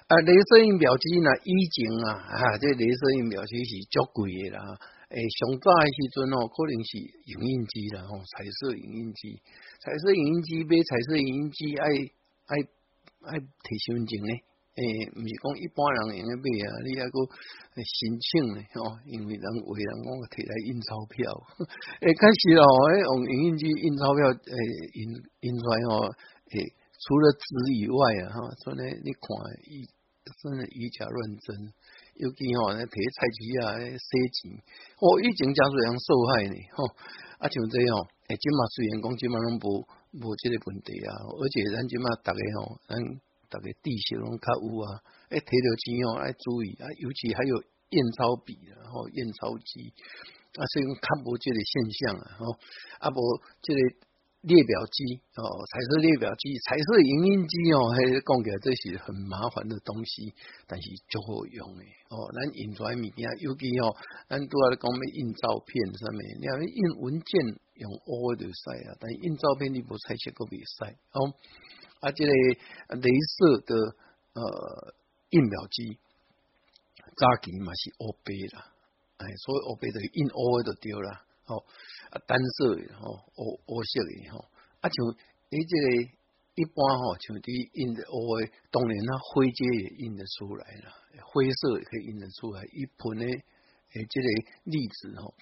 [0.10, 1.30] 啊，镭射印表机呢？
[1.45, 4.74] 以前啊，啊，这镭射印表机是较贵的啦。
[5.10, 9.41] 诶，上早的时阵哦，可能是影印机啦，哦，彩色影印机，
[9.82, 11.86] 彩色影印机比彩色影印机爱
[12.45, 12.54] 爱
[13.26, 13.32] 爱
[13.86, 14.34] 身份证呢。
[14.80, 17.20] 诶，毋是讲一般人用诶买啊，你抑个
[17.76, 21.20] 申请诶吼，因为人诶人讲摕来印钞票，
[22.00, 22.64] 诶， 开始诶，
[23.04, 24.56] 用印印机印钞票，诶，
[24.96, 25.04] 印
[25.44, 26.08] 印出来吼，
[26.56, 26.64] 诶，
[26.96, 27.44] 除了纸
[27.76, 29.28] 以外啊，吼，所以你看，
[30.40, 31.50] 真系以假乱真，
[32.16, 34.08] 尤其吼，那摕菜市啊，洗
[34.40, 34.56] 钱，
[35.04, 36.80] 我以前家属人受害呢，吼，
[37.44, 37.92] 啊，像这样，
[38.32, 39.84] 诶，即嘛虽然讲即嘛拢无
[40.24, 42.96] 无即个问题啊，而且咱即嘛逐个吼，咱。
[43.50, 47.58] 大概地形拢较有啊，哎，摕着钱哦，爱注意啊，尤其还有
[47.89, 49.89] 验钞笔，然后验钞机，
[50.56, 52.45] 啊，所以讲看无即个现象啊，哦，
[53.02, 53.18] 阿伯，
[53.66, 53.80] 这个
[54.45, 55.41] 列表机哦，
[55.74, 60.30] 彩色列表机，彩色影印机哦，嘿，讲起来都是很麻烦的东西，
[60.70, 61.82] 但是足好用的
[62.14, 63.97] 哦，咱印出来物件，尤其哦，
[64.30, 67.30] 咱都要讲要印照片上面，你要印文件
[67.82, 68.62] 用 O 都使
[68.93, 70.86] 啊，但印照片你不采取个别使
[71.18, 71.34] 哦。
[72.00, 72.32] 啊，这个
[73.02, 73.74] 镭射的
[74.32, 74.95] 呃
[75.32, 76.00] 印表机
[77.18, 78.72] 早期嘛是乌白啦，
[79.18, 81.26] 哎，所以乌白的印乌都啦。
[81.45, 81.66] 吼，
[82.12, 84.45] 啊单色的吼，乌乌色的吼，
[84.82, 84.95] 啊，像
[85.50, 86.04] 诶这个
[86.56, 88.38] 一般吼，像啲印的乌，
[88.70, 90.93] 当然啦，灰阶也印得出来啦，
[91.26, 94.28] 灰色也可以印得出来，一盆的诶即个
[94.66, 95.34] 粒子吼，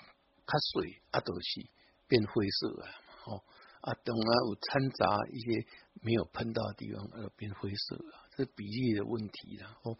[0.47, 1.67] 较水啊都是
[2.07, 2.85] 变灰色啊，
[3.21, 3.43] 吼。
[3.81, 4.29] 啊，当啊？
[4.47, 5.65] 有掺杂一些
[6.01, 9.97] 没有喷到的地方而变灰色了，这比例的问题了哦。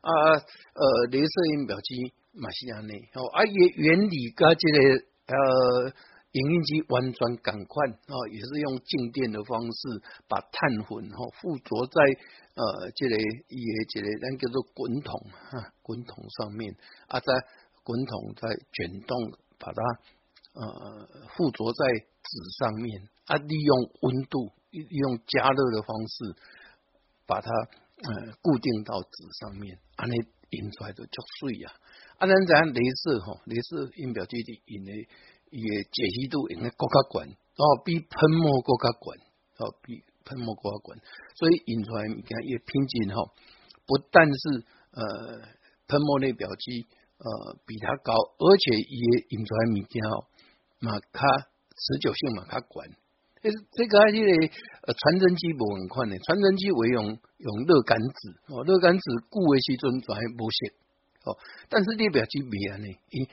[0.00, 1.94] 啊呃，镭射印表机
[2.32, 3.68] 马西亚内哦，啊原
[3.98, 4.80] 原理跟这个
[5.26, 5.92] 呃
[6.32, 9.80] 影音机完全赶款哦，也是用静电的方式
[10.26, 10.56] 把碳
[10.88, 12.00] 粉哦附着在
[12.56, 13.14] 呃这个
[13.52, 15.12] 也这个那叫做滚筒
[15.52, 16.72] 哈，滚筒上面
[17.08, 17.26] 啊，在
[17.84, 19.12] 滚筒在转动，
[19.60, 20.10] 把它。
[20.54, 21.86] 呃，附着在
[22.24, 26.34] 纸上面啊，利用温度，利用加热的方式，
[27.26, 27.48] 把它
[27.98, 30.14] 呃固定到纸上面，安尼
[30.50, 31.70] 印出来的胶水呀，
[32.18, 38.10] 啊，咱咱类似吼，类似印表机的印的，个解析度应该更较悬，哦，比喷
[38.42, 39.22] 墨更较悬，
[39.58, 41.02] 哦，比喷墨更较悬，
[41.36, 43.30] 所以印出来物件也品质吼，
[43.86, 45.02] 不但是呃
[45.86, 46.86] 喷墨类表机。
[47.20, 50.12] 呃，比它高，而且也用来物件哦，
[50.80, 51.20] 嘛它
[51.68, 52.88] 持久性嘛，它短。
[53.42, 57.04] 诶，这个呃传真机不很款的，传真机为用
[57.38, 60.08] 用热感纸哦，热感纸固的时阵全
[60.40, 60.58] 无色
[61.28, 61.36] 哦。
[61.68, 63.28] 但是列表机不然伊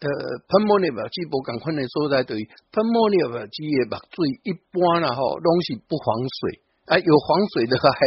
[0.01, 0.07] 呃
[0.49, 2.36] 喷墨列表机不共款的所在对
[2.74, 6.05] 喷墨列表机的墨水一般啦吼，东西不防
[6.39, 6.62] 水。
[6.86, 8.02] 啊，有防水的 还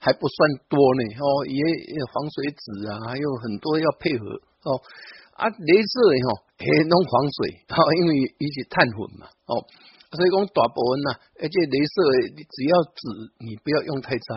[0.00, 0.36] 还不算
[0.68, 1.56] 多呢，哦，也
[2.12, 4.24] 防水纸啊，还有很多要配合
[4.68, 4.76] 哦。
[5.38, 5.94] 啊，镭射
[6.28, 9.62] 哦，也弄防水 哦，因为一是碳粉嘛，哦，
[10.12, 11.10] 所以讲大部分呐，
[11.40, 11.96] 而且镭射
[12.34, 12.98] 你只要纸，
[13.38, 14.34] 你不要用太渣，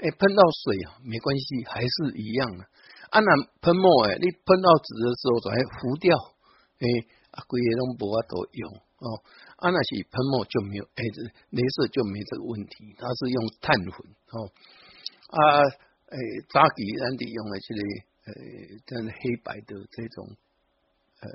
[0.00, 2.64] 哎，喷到水啊没关系，还是一样的。
[3.10, 3.28] 啊那
[3.60, 6.16] 喷墨哎，你喷到纸的时候才浮掉，
[6.82, 6.88] 哎，
[7.36, 8.80] 啊规个拢无法多用。
[9.00, 9.16] 哦，
[9.56, 11.00] 啊，那是喷墨就没有，哎，
[11.50, 14.04] 镭射就没这个问题，它是用碳粉。
[14.28, 14.44] 哦，
[15.32, 15.64] 啊，
[16.12, 16.16] 诶，
[16.52, 17.82] 早期咱哋用的这里，
[18.28, 18.32] 呃，
[18.86, 20.36] 像黑白的这种，
[21.20, 21.26] 呃，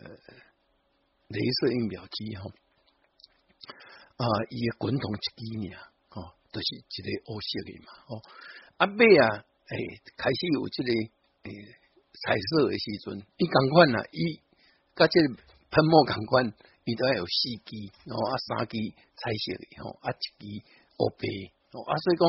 [1.30, 2.46] 镭射印表机，哈，
[4.18, 5.76] 啊，一滚筒机呢，
[6.14, 8.22] 哦，都是一个凹色的嘛，哦，
[8.78, 9.76] 啊，尾啊，诶，
[10.16, 10.92] 开始有这个，
[11.50, 11.50] 诶，
[12.14, 14.36] 彩色的时阵，一感观呐，一，
[14.96, 15.18] 甲这
[15.74, 16.54] 喷墨感观。
[16.88, 20.64] 你都要有四机哦，啊三机彩色的吼，啊一机
[20.96, 21.26] 黑白
[21.74, 22.26] 哦，啊所以讲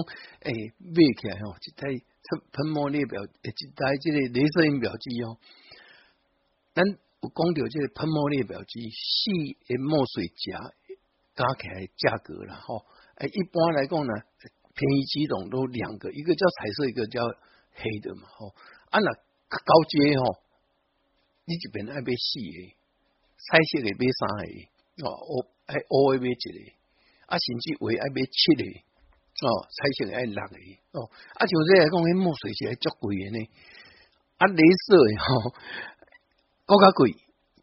[0.49, 0.49] 诶
[0.81, 5.37] 买起来吼，一台喷喷墨列表，一台即个镭射印表机哦。
[6.75, 9.29] 咱有讲到即个喷墨列表机，四
[9.69, 10.57] 诶墨水加
[11.37, 12.81] 加起来价格啦吼。
[13.21, 14.13] 诶，一般来讲呢，
[14.73, 17.21] 便宜几种都两个，一个叫彩色，一个叫
[17.77, 18.49] 黑的嘛吼。
[18.89, 19.09] 啊那
[19.49, 20.41] 高阶吼，
[21.45, 22.76] 你就变爱买四诶。
[23.49, 24.29] 彩色的买三
[24.99, 26.59] 个，哦，O O A 买一个，
[27.27, 28.65] 啊，甚至为 A 买七个，
[29.47, 30.59] 哦，彩色的六个，
[30.99, 33.39] 哦，啊，像这来讲墨水是足贵的呢，
[34.39, 35.61] 啊，镭射哈，
[36.67, 37.15] 更较贵，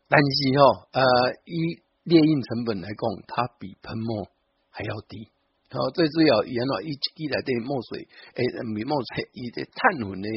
[0.08, 1.02] 但是哈，呃，
[1.46, 4.28] 以猎印成本来讲，它比喷墨
[4.70, 5.28] 还要低，
[5.70, 6.88] 好，最主要原来一
[7.20, 10.30] 一台这墨水，哎，墨水这碳粉的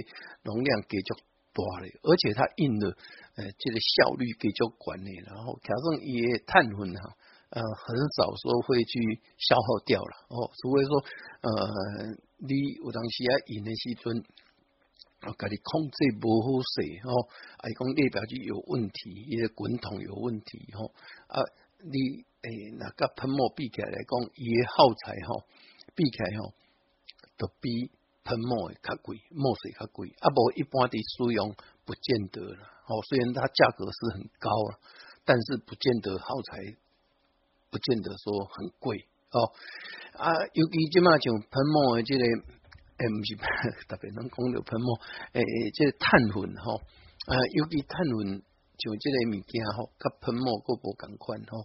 [0.43, 1.15] 容量给足。
[1.57, 2.87] 多嘞，而且它印的，
[3.35, 7.17] 呃，这个效率比较管理，然后加上也碳粉哈，
[7.49, 9.01] 呃，很少说会去
[9.41, 10.51] 消耗掉了哦。
[10.61, 11.01] 除非说，
[11.41, 12.53] 呃，你
[12.85, 13.17] 有当时
[13.49, 14.23] 印的时阵，
[15.27, 17.25] 我跟你控制不好势哦，
[17.65, 20.93] 还讲列表就有问题，一个滚筒有问题哦，
[21.29, 21.41] 啊，
[21.81, 25.45] 你诶那个喷墨比起来讲也耗材吼，
[25.97, 26.53] 避开吼，
[27.39, 27.91] 都比。
[28.27, 31.55] 喷墨也较贵，墨水较贵，啊不一般的使用
[31.87, 32.59] 不见得了，
[32.91, 34.71] 哦虽然它价格是很高啊，
[35.25, 36.59] 但是不见得耗材
[37.71, 39.39] 不见得说很贵哦，
[40.19, 43.39] 啊尤其即嘛像喷墨的这个，欸，不是
[43.87, 44.99] 特别 人讲的喷墨，
[45.33, 46.75] 诶诶，这碳粉哈
[47.31, 48.43] 啊尤其碳粉
[48.75, 51.63] 像这个物件哈，甲喷墨各无同款哈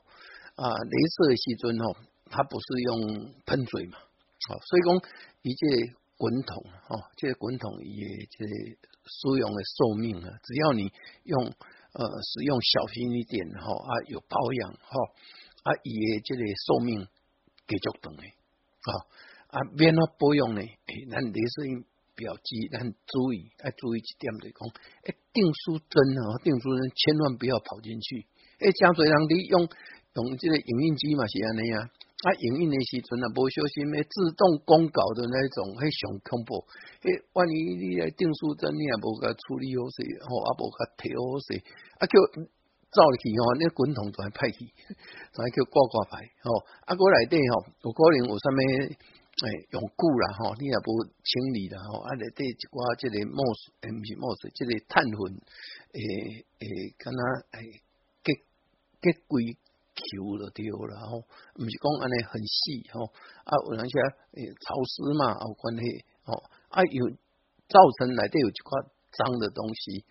[0.61, 1.99] 啊，镭射的时阵哈，
[2.29, 5.09] 它不是用喷嘴嘛，哦所以讲
[5.41, 6.00] 一这。
[6.21, 10.91] 滚筒哦，这个滚筒也这使用的寿命啊，只要你
[11.23, 11.43] 用
[11.93, 14.89] 呃使用小心一点哈啊有保养哈
[15.63, 17.07] 啊，也这个寿命
[17.67, 18.89] 继续长的啊
[19.47, 21.65] 啊免了保养呢诶，咱你是
[22.13, 24.61] 比表机，咱注意要注意一点对讲，
[25.05, 28.27] 诶，定书针啊定书针千万不要跑进去
[28.59, 29.67] 诶，诚济人你用
[30.17, 31.89] 用这个影印机嘛是安尼啊。
[32.21, 35.25] 啊营运诶时阵啊无小心诶自动公告诶
[35.57, 36.61] 种迄上恐怖
[37.01, 39.97] 迄万一你诶订书针你也无甲处理好势
[40.29, 41.57] 吼也无甲摕好势
[41.97, 42.13] 啊叫
[42.93, 50.89] 走入去吼啊你诶滚筒全歹去全叫挂挂牌，吼啊佫内底吼有可能有啥物诶用久啦吼你也无
[51.25, 55.17] 清理啦吼啊内底一寡即个墨水毋是墨水即个碳粉
[55.97, 56.65] 诶诶
[57.01, 57.17] 敢若
[57.57, 57.81] 诶
[58.21, 58.37] 结
[59.01, 59.57] 结规
[59.95, 63.05] 球了丢了，吼，唔是讲安尼很细吼，
[63.43, 63.91] 啊，而且
[64.39, 66.31] 诶潮湿嘛有关系，吼，
[66.69, 67.09] 啊有
[67.67, 68.79] 造成内底有一块
[69.11, 70.03] 脏的东西，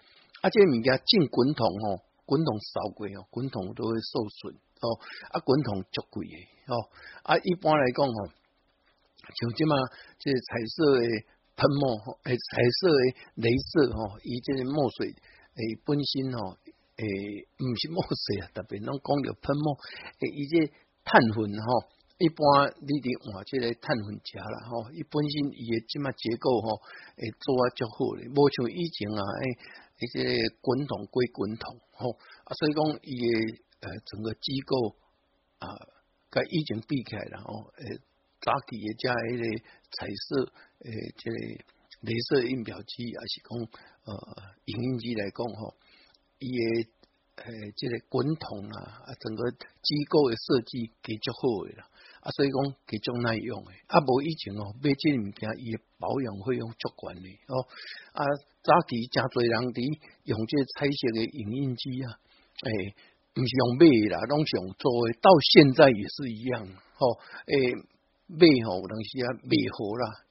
[0.42, 5.00] 啊，这物件进滚筒吼，滚筒烧过吼，滚筒都会受损，吼，
[5.32, 6.36] 啊滚筒足贵的
[6.68, 6.90] 吼，
[7.24, 8.14] 啊一般来讲吼，
[9.32, 9.76] 像即嘛，
[10.18, 11.08] 这彩色的
[11.56, 16.60] 喷墨吼，诶彩色的镭射吼，以及墨水诶本身吼。
[17.01, 17.09] 诶，
[17.57, 19.72] 毋是墨水啊，特别拢讲着喷墨
[20.20, 20.61] 诶，伊这
[21.03, 21.88] 碳粉吼，
[22.20, 22.44] 一般
[22.84, 26.76] 你伫换即个碳粉食啦吼，伊本身伊诶即嘛结构吼，
[27.16, 29.44] 会做啊足好咧，无像以前啊，诶，
[29.96, 32.12] 迄些滚筒归滚筒吼，
[32.44, 33.28] 啊，所以讲伊诶
[33.80, 34.76] 诶整个机构
[35.64, 35.72] 啊，
[36.28, 37.96] 甲以前比起来啦吼，诶，
[38.44, 39.44] 早期诶加迄个
[39.96, 40.44] 彩色
[40.84, 41.38] 诶，即个
[42.05, 43.51] 镭射印表机，抑是讲
[44.05, 44.12] 呃
[44.68, 45.72] 影印机来讲吼。
[46.41, 46.88] 伊诶
[47.45, 51.84] 诶，即个滚筒啊，啊，整个机构诶设计几足好诶啦，
[52.22, 57.61] 啊，所以讲几足耐用诶，啊，无以前哦买这物件，伊保养费用足悬诶哦，
[58.16, 58.24] 啊，
[58.64, 59.80] 早期真侪人伫
[60.24, 62.09] 用这彩色诶影印机啊，
[62.64, 62.95] 诶，
[63.36, 63.84] 毋是用买
[64.16, 66.66] 啦，拢是用做，诶，到现在也是一样，
[66.97, 67.20] 吼，
[67.53, 67.74] 诶，
[68.32, 70.24] 买吼，当时啊，买好啦，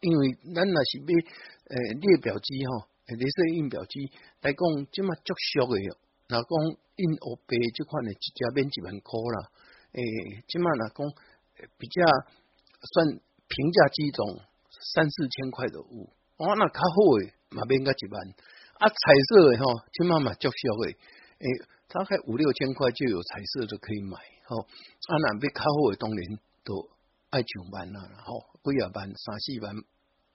[0.00, 2.86] 因为咱若是买诶列表机吼。
[3.14, 4.10] 你说印表机，
[4.42, 4.58] 来讲
[4.90, 5.78] 这么足俗的，
[6.28, 6.50] 那讲
[6.96, 9.38] 印黑白这款诶，直接变一万块了。
[9.94, 10.02] 诶，
[10.48, 11.06] 这嘛那讲
[11.78, 12.02] 比较
[12.92, 13.06] 算
[13.46, 14.26] 平价机种，
[14.92, 18.20] 三四千块的物，哦，那卡好诶，嘛变个一万。
[18.78, 18.96] 啊，彩
[19.30, 21.46] 色的哈，这嘛嘛足俗的，诶，
[21.86, 24.18] 大概五六千块就有彩色的可以买。
[24.46, 26.90] 吼，啊，若要卡好诶，当然都
[27.30, 29.72] 爱上万啦，吼，几啊万、三四万、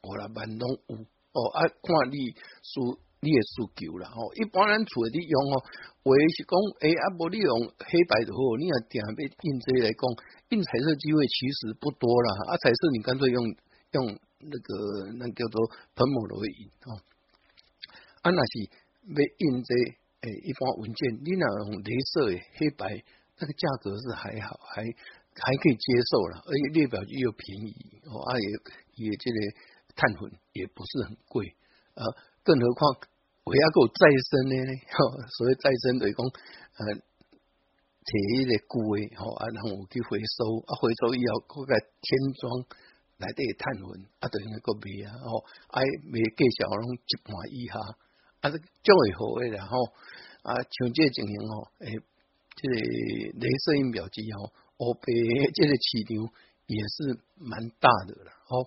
[0.04, 1.06] 五六万拢有。
[1.34, 2.80] 哦啊，看你需
[3.24, 4.34] 你诶需求了吼。
[4.36, 5.56] 一般人诶伫用哦，
[6.04, 6.54] 为是讲
[6.84, 10.04] 哎啊，无利用黑白的好，你若定要印这来讲
[10.52, 12.28] 印彩色机会其实不多啦。
[12.52, 12.52] 啊。
[12.60, 13.40] 彩色你干脆用
[13.96, 13.96] 用
[14.44, 14.70] 那个
[15.16, 15.56] 那叫做
[15.96, 17.00] 喷墨的会印哦。
[18.28, 19.72] 啊若是要印这
[20.28, 22.84] 诶一般文件，你若用镭射诶黑白
[23.40, 27.72] 那个价格是还好还还可以接受啦，而且列表又便宜
[28.12, 29.38] 哦啊也也这个。
[29.96, 31.46] 碳粉也不是很贵，
[31.96, 32.04] 呃，
[32.44, 32.96] 更何况
[33.44, 34.74] 我要够再生的呢，
[35.38, 36.22] 所谓再生等于讲
[36.78, 36.86] 呃
[38.04, 42.48] 铁的旧的吼，啊，让我去回收，啊，回收以后，各个添装
[43.18, 43.90] 来的碳粉
[44.20, 47.76] 啊，等于那个卖啊，吼，啊，卖价续拢一换以下，
[48.42, 49.78] 啊，是较会好诶，然后
[50.44, 51.94] 啊，像这情形吼，诶，
[52.58, 52.76] 这个
[53.38, 55.04] 镭射音表之后，我被
[55.54, 56.51] 这个市场。
[56.68, 58.58] 也是蛮大的了，好，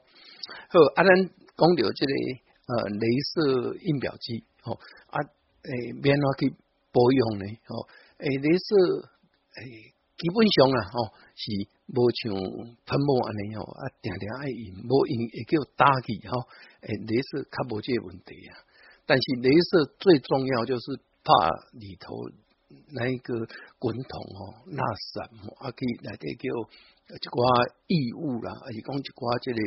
[0.69, 4.73] 还有阿兰公牛这类呃，镭射印表机，吼，
[5.13, 6.49] 啊，诶，免话去
[6.93, 7.87] 保养呢，吼。
[8.17, 9.05] 诶，镭射
[9.59, 9.61] 诶，
[10.17, 10.99] 基本上啊，吼
[11.37, 11.45] 是
[11.93, 12.33] 无像
[12.89, 13.61] 喷墨安尼哦，
[14.01, 16.49] 定定爱用，无用会叫打机吼，
[16.81, 18.53] 诶，镭射较无这问题啊，
[19.05, 20.87] 但是镭射最重要就是
[21.23, 21.29] 怕
[21.77, 22.17] 里头
[22.95, 23.37] 那一个
[23.79, 24.41] 滚筒哦，
[24.73, 24.81] 那
[25.13, 26.45] 什么啊去那叫。
[27.13, 27.47] 一寡
[27.87, 29.59] 异物啦，还是讲一寡即个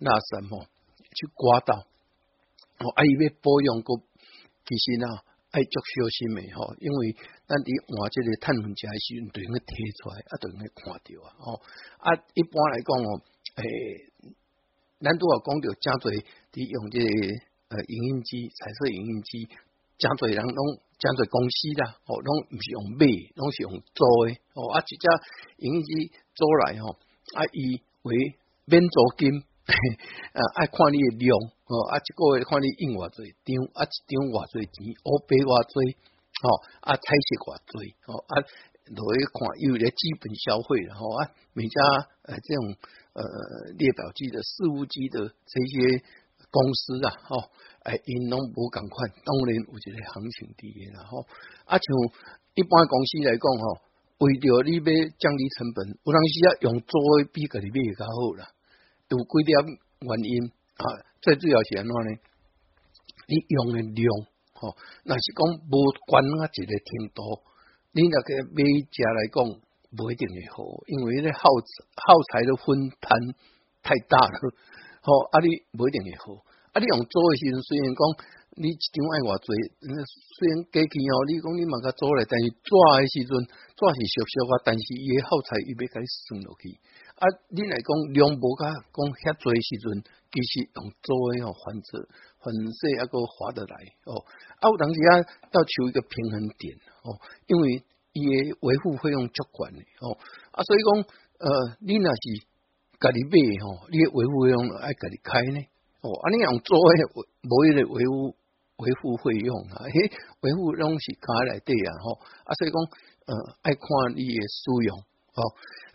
[0.00, 0.64] 那什么
[1.12, 1.84] 去寡到，
[2.80, 3.92] 哦，啊伊要保养个，
[4.64, 5.04] 其实呢，
[5.52, 7.12] 爱足小心诶吼、因为
[7.44, 9.68] 咱伫换即个趁粉食诶时阵，对应摕
[10.00, 11.60] 出来啊，着用诶看着啊，吼、
[12.00, 13.10] 啊，一般来讲吼，
[13.60, 13.68] 诶、
[15.04, 17.04] 咱拄啊讲着真侪伫用即、个
[17.68, 19.44] 呃影印机，彩色影印机，
[20.00, 20.80] 真侪人拢。
[20.98, 23.06] 真侪公司啦，吼，拢毋是用买，
[23.38, 25.06] 拢是用租诶，吼，啊，一只
[25.62, 26.90] 影印机做来吼，
[27.34, 28.38] 啊，以为
[28.70, 29.26] 免租金，
[29.66, 31.34] 啊，爱看你的量，
[31.66, 35.96] 哦，啊，一个月看你印偌济张，啊，一张偌济钱，我俾偌济，
[36.46, 36.46] 哦，
[36.86, 38.32] 啊，菜色偌济，哦，啊，
[38.94, 41.26] 落去看有咧基本消费，然后啊，
[41.58, 41.76] 每家
[42.30, 42.70] 呃，这种
[43.18, 45.98] 呃，列表机的事务机的这些
[46.54, 47.50] 公司啊，吼。
[47.88, 51.22] 哎，因拢无共款，当然有一个行情伫诶啦吼。
[51.64, 51.88] 啊，像
[52.52, 53.87] 一般公司来讲，吼。
[54.18, 58.50] 为着你要降低成本，有能是啊用租做比在里买也较好啦。
[59.14, 60.42] 有几点原因
[60.76, 60.82] 啊，
[61.22, 62.10] 最主要是安怎呢，
[63.30, 64.02] 你用的量，
[64.58, 64.74] 哈，
[65.06, 65.72] 若是讲无
[66.10, 67.22] 管啊，一个程度，
[67.94, 69.38] 你若个买家来讲，
[69.96, 71.46] 不一定会好，因为那耗
[71.94, 73.14] 耗材的分摊
[73.86, 74.34] 太大了，
[75.00, 76.42] 好，啊里不一定会好，
[76.74, 78.37] 啊里用租做时阵虽然讲。
[78.58, 79.54] 你只讲爱我做，
[79.86, 79.94] 那
[80.34, 83.30] 虽然过去吼，你讲你嘛家做咧，但是抓的时阵，
[83.78, 86.74] 抓是俗俗啊，但是伊诶耗材伊要甲该算落去。
[87.22, 87.22] 啊，
[87.54, 89.86] 你来讲两无咖，讲遐诶时阵，
[90.34, 91.14] 其实用做
[91.46, 92.02] 吼还折
[92.42, 93.74] 还说抑个划得来
[94.10, 94.18] 哦。
[94.58, 95.22] 啊，当时啊，
[95.54, 96.74] 要求一个平衡点
[97.06, 97.14] 哦，
[97.46, 97.78] 因为
[98.10, 100.18] 伊诶维护费用足悬诶哦。
[100.50, 100.90] 啊，所以讲
[101.46, 101.46] 呃，
[101.78, 102.26] 你若是
[102.98, 105.62] 家己买吼，你维护费用爱家己开呢。
[106.02, 108.34] 哦，安尼用做，无一个维护。
[108.78, 110.00] 维护费用啊，嘿，
[110.42, 112.12] 维护拢是卡来底啊吼，
[112.44, 112.78] 啊所以讲，
[113.26, 115.40] 呃，爱看你的使用，哦，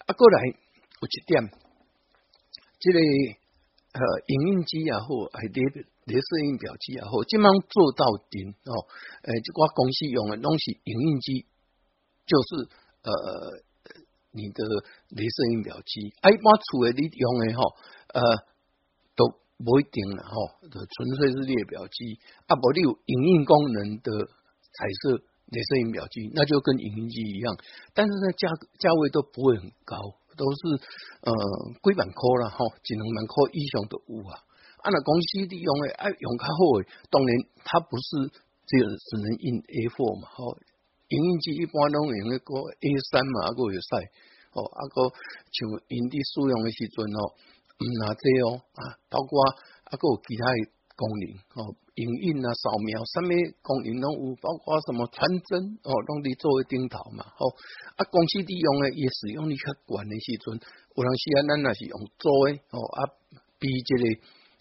[0.05, 1.47] 啊过来有一点，
[2.79, 2.99] 这个
[3.93, 8.71] 呃，影音机也好，系的镭射影表机也好，即忙做到顶哦，
[9.23, 11.45] 呃，即我公司用的拢是影音机
[12.27, 12.67] 就是
[13.07, 13.63] 呃，
[14.31, 14.59] 你的
[15.15, 17.63] 镭射影表机，啊，一般厝了你用的吼，
[18.19, 18.52] 呃。
[19.63, 22.19] 不一定了哈，纯粹是列表机。
[22.47, 27.55] 啊，不你有影印功能的彩色、彩色影表机，那就跟影印机一样，
[27.93, 28.47] 但是呢，价
[28.79, 29.95] 价位都不会很高，
[30.37, 30.57] 都是
[31.23, 31.31] 呃
[31.81, 34.37] 几万块了哈，只能万块以上都有啊。
[34.83, 36.51] 按了公司利用的，啊，用较好。
[37.09, 37.31] 当然
[37.63, 38.07] 它不是
[38.67, 40.59] 只有只能印 A Four 嘛，哦，
[41.07, 42.51] 影印机一般拢用那个
[42.83, 43.91] A 三嘛，阿个就塞，
[44.59, 45.07] 哦，啊个
[45.55, 45.55] 像
[45.87, 47.21] 印的数量的时阵哦。
[47.99, 48.81] 哪这哦啊？
[49.09, 49.33] 包括
[49.85, 50.45] 啊个其他
[50.95, 51.25] 功能
[51.57, 53.29] 哦，影印啊、扫描、什么
[53.61, 55.89] 功能有，包括什么传真哦？
[56.07, 57.25] 拢伫做为顶头嘛？
[57.39, 57.43] 哦。
[57.97, 60.55] 啊，公司利用诶也使用你较悬诶时阵，
[60.95, 62.99] 有人是啊，咱若是用做诶哦啊，
[63.59, 64.05] 比即、个里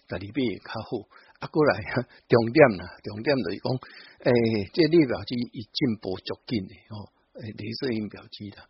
[0.08, 0.90] 在里诶较好
[1.38, 1.46] 啊。
[1.48, 1.94] 过来啊，
[2.28, 3.68] 重点啊，重点就是讲
[4.26, 4.30] 诶，
[4.74, 6.96] 这列表机伊进步足紧诶哦，
[7.40, 8.66] 诶，镭射仪表机啦。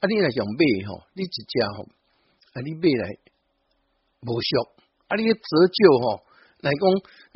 [0.00, 1.88] 啊，你若用买吼，你自只吼，
[2.52, 3.35] 啊，你买来。
[4.26, 4.50] 无俗
[5.08, 6.20] 啊，你折旧吼，
[6.66, 6.82] 来讲，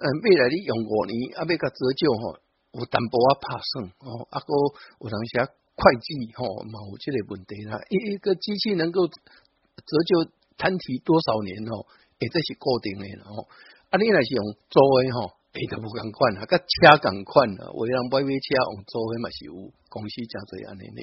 [0.02, 2.34] 呃，未来你用五年啊，要甲折旧吼，
[2.74, 4.50] 有淡薄啊拍算吼，啊个
[4.98, 10.26] 有当写会计吼，嘛有即个问题啦，一一个机器能够折旧
[10.58, 11.86] 摊提多少年吼，
[12.18, 13.46] 也这是固定诶吼，
[13.88, 15.38] 啊，你若是用租诶吼。
[15.52, 19.52] 哎，都无共款啊，甲车共款啊，有为人买买车用租诶嘛是有
[19.90, 21.02] 公司诚侪安尼呢。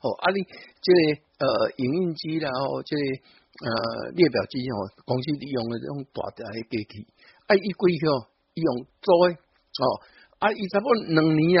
[0.00, 0.86] 哦，啊你、這即
[1.36, 3.00] 个呃营运机啦，哦，即、个
[3.60, 6.42] 呃，列表之前哦，公司利用的这种大的
[6.72, 7.04] 机器，
[7.46, 8.00] 啊，一规去
[8.54, 9.84] 伊用做哦，
[10.40, 11.60] 啊，一差不多两年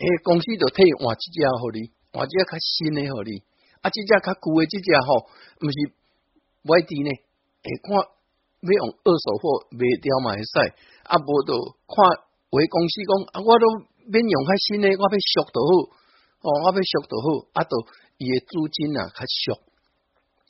[0.00, 3.42] 哎，公司就替换一只互你，换只只新的互你，
[3.84, 5.28] 啊，只只较旧的即只吼，
[5.60, 5.76] 毋是
[6.64, 10.56] 外地呢，会看要用二手货，卖掉嘛会使，
[11.04, 11.52] 啊，无就
[11.92, 13.66] 看回公司讲，啊，我都
[14.08, 15.72] 免用较新嘞，我要熟到好，
[16.48, 17.84] 哦，我要熟到好，啊，都
[18.16, 19.67] 伊的租金啊，较俗。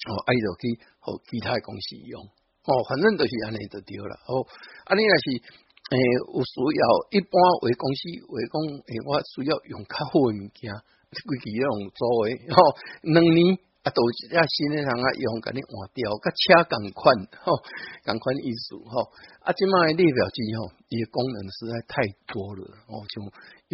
[0.06, 4.14] 哦，啊伊著去互其他诶公司用，哦，反正著是安尼著对啦。
[4.28, 4.46] 哦，
[4.86, 5.42] 安尼也是，
[5.90, 5.96] 诶，
[6.30, 7.34] 有需要一般
[7.66, 10.70] 为公司为讲，诶，我需要用较好诶物件，
[11.10, 12.62] 这 个用做诶，吼，
[13.10, 17.10] 两年啊，都只在新诶人啊用，甲你换掉，甲车共款，
[17.42, 17.58] 吼，
[18.06, 19.10] 共款意思，吼，
[19.42, 23.18] 啊，即卖列表之吼，伊诶功能实在太多了，哦，像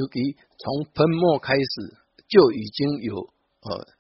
[0.01, 1.75] 尤其从喷墨开始
[2.33, 3.13] 就已经有，
[3.69, 3.94] 呃。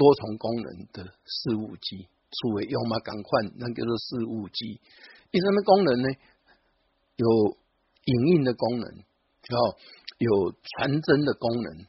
[0.00, 2.08] 多重功能的事务机，
[2.40, 4.80] 作为，要么赶快，那就是事务机。
[5.30, 6.08] 第三个功能呢？
[7.16, 7.26] 有
[8.06, 9.76] 影印的功能，哦，
[10.16, 11.80] 有传真的功能，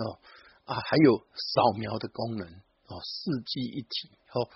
[0.00, 0.16] 哦，
[0.64, 4.48] 啊，还有扫描的功能，哦，四机一体，哦，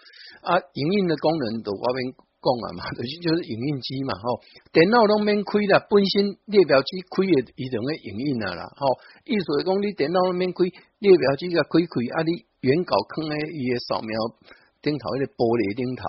[0.48, 4.40] 啊，影印的功能在外面讲啊嘛，就 是就是影印机嘛，哦，
[4.72, 8.96] 电脑里面开了，本身列表机开也一种的影印啊了，哦，
[9.26, 10.64] 意思讲你电脑里面开
[10.98, 12.46] 列表机啊，开开啊你。
[12.62, 14.10] 原稿坑咧，伊诶扫描
[14.86, 16.02] 镜头，一个玻璃镜头，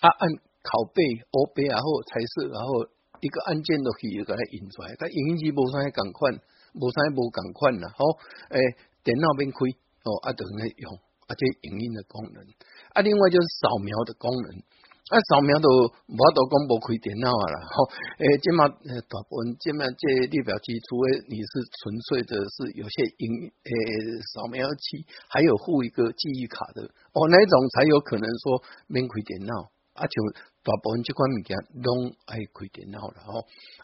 [0.00, 0.24] 啊，按
[0.64, 2.80] 拷贝、黑白然后彩色，然后
[3.20, 4.96] 一个按键就可以把它印出来。
[4.98, 6.32] 但影印机无啥共款，
[6.80, 8.08] 无啥无共款啦，好，
[8.56, 8.56] 诶，
[9.04, 9.56] 电脑边开，
[10.08, 10.88] 哦，啊，就可以用，
[11.28, 12.40] 啊，这影印的功能，
[12.96, 14.56] 啊，另外就是扫描的功能。
[15.08, 17.88] 啊，扫描都我都讲不开电脑啊啦，吼，
[18.20, 18.68] 诶，今麦
[19.08, 23.72] 大部分即麦这列表机，除非你是纯粹的是有些影诶
[24.36, 26.84] 扫描器，还有附一个记忆卡的，
[27.16, 29.72] 哦，那种才有可能说免开电脑。
[29.98, 30.14] 啊，就
[30.62, 33.40] 大部分这款物件拢爱开电脑了吼，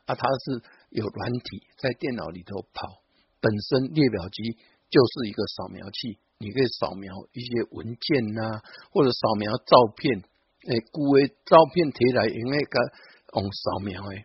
[0.06, 3.02] 啊，它是有软体在电脑里头跑，
[3.40, 4.54] 本身列表机
[4.92, 8.62] 就是一个扫描器，你可以扫描一些文件呐，
[8.92, 10.22] 或者扫描照片。
[10.66, 12.76] 诶，旧的照片摕来用个
[13.36, 14.24] 用扫描诶，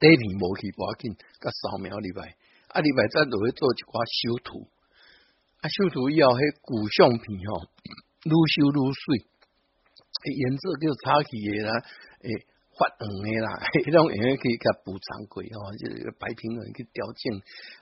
[0.00, 2.32] 底片无去保存，甲扫描入来，
[2.72, 4.64] 啊入来再落去做一寡修图。
[5.60, 7.66] 啊，修图以后，迄古相片吼，
[8.24, 9.04] 愈修愈水，
[10.32, 11.72] 颜色就差起诶啦，
[12.24, 12.28] 诶，
[12.78, 13.50] 发黄诶啦，
[13.92, 17.20] 让 用它去甲补偿过吼，就白平衡去调整，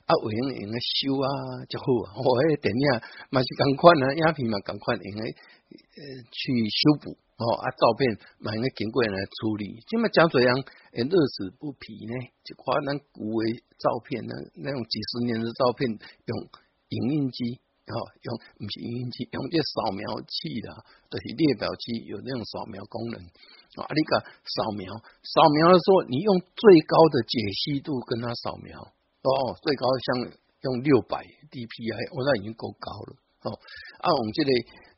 [0.09, 1.29] 啊，为用它修啊
[1.71, 1.87] 就好。
[2.17, 2.85] 我个电影
[3.31, 7.15] 嘛是共款啊，影片嘛共款用该呃去修补。
[7.37, 8.01] 哦啊，照片
[8.41, 10.57] 买个经过来处理，今嘛蒋水洋
[10.93, 12.13] 诶乐此不疲呢，
[12.45, 15.85] 就夸咱古的照片，那那种几十年的照片，
[16.25, 17.61] 用影印机
[17.93, 20.81] 哦，用不是影印机，用这扫描器的，
[21.13, 24.89] 就是列表机有那种扫描功能啊，你个扫描
[25.21, 29.31] 扫描的时候，你用最高的解析度跟他扫描哦，
[29.61, 30.25] 最高像
[30.73, 31.21] 用六百
[31.53, 33.13] DPI，我那已经够高了
[33.45, 33.53] 哦，
[34.01, 34.49] 啊，我们这里。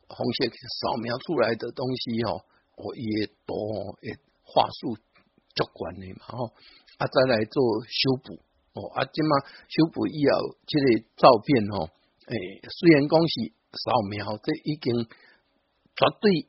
[0.09, 0.35] 红外
[0.81, 2.41] 扫描出来的东西哦，
[2.77, 4.97] 哦也多哦，也画素
[5.55, 6.47] 足关的嘛吼，
[6.97, 8.41] 啊再来做修补
[8.81, 9.31] 哦，啊这么
[9.69, 11.89] 修补以后，这个照片哦，
[12.29, 12.35] 诶
[12.73, 16.49] 虽然讲是扫描，这已经绝对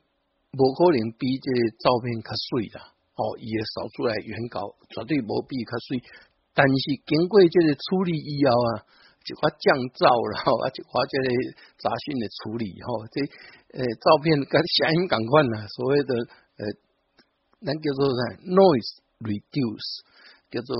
[0.56, 1.48] 无可能比这
[1.84, 6.00] 照片较水啦，哦，伊的扫出来原稿绝对无比较水，
[6.54, 8.99] 但是经过这个处理以后啊。
[9.24, 10.34] 就花降噪了，
[10.72, 11.28] 就发这些
[11.78, 13.20] 杂讯的处理，吼，这
[13.76, 16.12] 呃照片跟声音感款啦，所谓的
[16.56, 16.62] 呃，
[17.60, 18.90] 那叫做啥，noise
[19.20, 19.84] reduce，
[20.50, 20.72] 叫做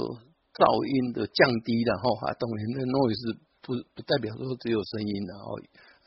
[0.57, 5.53] 噪音的降低了，吼，啊，当然那 noise 不不代表说只有声音的，哦，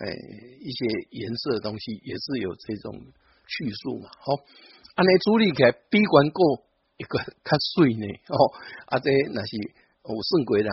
[0.02, 0.10] 哎，
[0.58, 0.80] 一些
[1.14, 2.90] 颜色的东西也是有这种
[3.46, 4.42] 叙述嘛，吼，
[5.06, 6.66] 尼处理起来比关过
[6.98, 8.38] 一个较水呢，哦，
[8.90, 9.54] 啊，这那是
[10.10, 10.66] 有圣国人。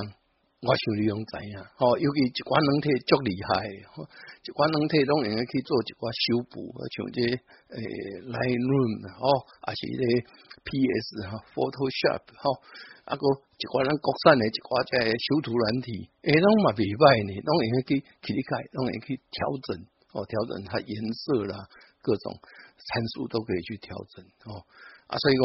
[0.61, 1.63] 我想利用怎样？
[1.81, 3.49] 哦，尤其一寡人体足厉害，
[3.97, 9.27] 吼、一寡人体拢应去做一寡修补，像这诶 l i g h t r 哦，
[9.73, 10.05] 是这
[10.69, 12.45] PS 哈，Photoshop 哈，
[13.09, 13.25] 啊个
[13.57, 19.81] 一寡人国产诶，一寡在修图软题，诶拢嘛袂歹呢，拢也可去理解，拢也去调整
[20.13, 20.93] 哦，调整它颜
[21.25, 21.57] 色啦，
[22.05, 22.37] 各种
[22.77, 24.21] 参数都可以去调整
[24.53, 24.61] 哦，
[25.09, 25.45] 啊，所以讲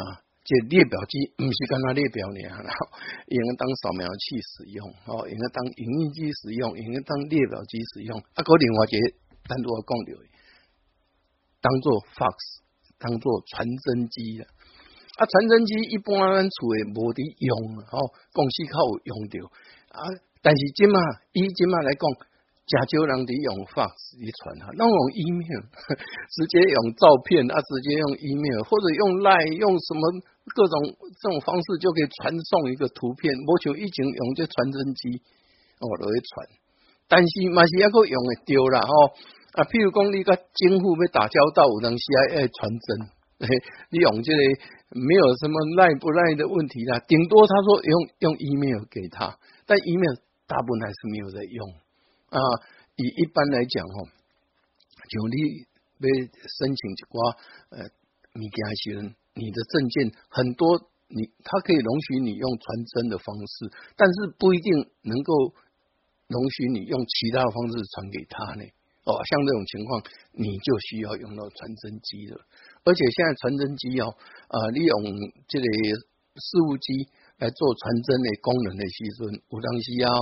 [0.00, 0.24] 啊。
[0.48, 2.80] 这列表机不是干那列表呢，然后
[3.28, 8.16] 应该当扫描器使用，哦，应该当影印机使用，应该当列表机使用。
[8.16, 8.96] 啊，另外一个
[9.44, 10.16] 单独我讲掉，
[11.60, 12.32] 当做 fax，
[12.96, 14.44] 当做传真机的。
[15.20, 18.00] 啊，传真机一般厝诶无伫用，吼，
[18.32, 19.36] 公司较有用着
[19.92, 20.00] 啊，
[20.40, 20.96] 但是今嘛，
[21.36, 22.28] 以今嘛来讲。
[22.68, 25.64] 假就人的用 fax 遗传哈，那用 email
[26.28, 30.02] 直接用照片啊，直接用 email 或者用 line 用什么
[30.52, 30.76] 各种
[31.16, 35.16] 这种方式就可以传送一个图片，我像以前用这传真机
[35.80, 36.28] 我都会传，
[37.08, 38.92] 但是嘛是要个用的丢了吼
[39.56, 42.04] 啊，譬如讲你跟府要打交道，有些
[42.36, 42.86] 爱传真，
[43.96, 44.40] 你用这个
[44.92, 47.96] 没有什么赖不赖的问题啦，顶多他说用
[48.28, 49.32] 用 email 给他，
[49.64, 51.87] 但 email 大部分还是没有在用。
[52.30, 52.40] 啊，
[52.96, 53.96] 以一般来讲哦，
[54.92, 55.36] 像你
[56.00, 57.36] 被申请一寡
[57.70, 57.78] 呃，
[58.36, 59.00] 你家先，
[59.34, 60.76] 你的证件很多，
[61.08, 64.68] 你他可以容许你用传真的方式，但是不一定
[65.02, 65.32] 能够
[66.28, 68.64] 容许你用其他方式传给他呢。
[69.08, 70.04] 哦，像这种情况，
[70.36, 72.36] 你就需要用到传真机了。
[72.84, 74.12] 而且现在传真机哦，
[74.52, 74.92] 呃，利用
[75.48, 77.08] 这个事务机
[77.40, 80.12] 来做传真的功能的牺牲，我当需要。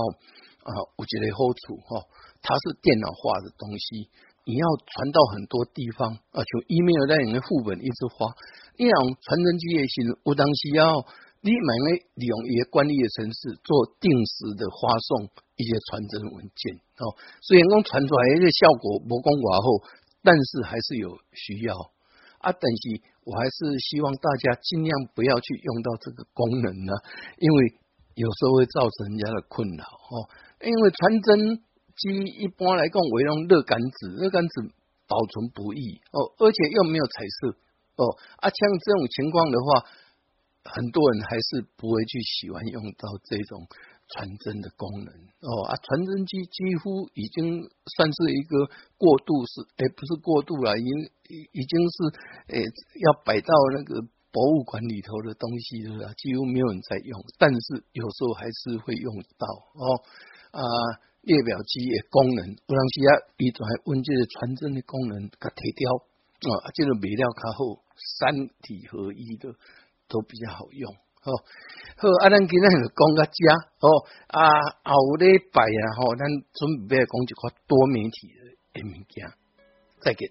[0.67, 2.03] 啊，我觉得好处哈，
[2.43, 4.03] 它是电脑化的东西，
[4.43, 8.27] 你要传到很多地方啊，就 email 在里面副本一直发。
[8.75, 10.99] 你用传真机也行，我当时要
[11.39, 11.69] 你们
[12.19, 13.71] 利用一些管理的城市做
[14.03, 17.15] 定时的发送一些传真文件哦，
[17.47, 19.67] 虽然讲传出来一个效果不光寡后，
[20.21, 21.71] 但是还是有需要
[22.43, 22.51] 啊。
[22.51, 26.91] 但是我还是希望大家尽量不要去用到这个功能呢，
[27.39, 27.57] 因为
[28.19, 30.27] 有时候会造成人家的困扰哦。
[30.61, 31.57] 因为传真
[31.95, 34.53] 机一般来讲为用热感纸，热感纸
[35.07, 37.49] 保存不易哦，而且又没有彩色
[37.97, 38.17] 哦。
[38.41, 39.85] 啊，像这种情况的话，
[40.65, 43.61] 很多人还是不会去喜欢用到这种
[44.09, 45.13] 传真的功能
[45.45, 45.65] 哦。
[45.69, 47.61] 啊，传真机几乎已经
[47.97, 48.65] 算是一个
[48.97, 52.63] 过渡，是诶不是过渡了，已经已经是诶
[52.97, 54.01] 要摆到那个
[54.33, 56.09] 博物馆里头的东西，是吧？
[56.17, 59.45] 几乎没有人在用，但是有时候还是会用到
[59.77, 60.01] 哦。
[60.51, 60.61] 啊，
[61.21, 65.91] 列表机的功能，有当时啊，伊仲系问这个传真的功能，甲提掉
[66.61, 67.59] 啊，这个材料较好，
[68.19, 68.31] 三
[68.61, 69.49] 体合一的
[70.07, 73.39] 都比较好用，好好，啊，咱今日讲个遮
[73.81, 73.87] 哦，
[74.27, 74.47] 啊，
[74.85, 76.23] 后日拜啊，吼，咱
[76.53, 79.27] 准备讲一个多媒体的物件，
[79.99, 80.29] 再见。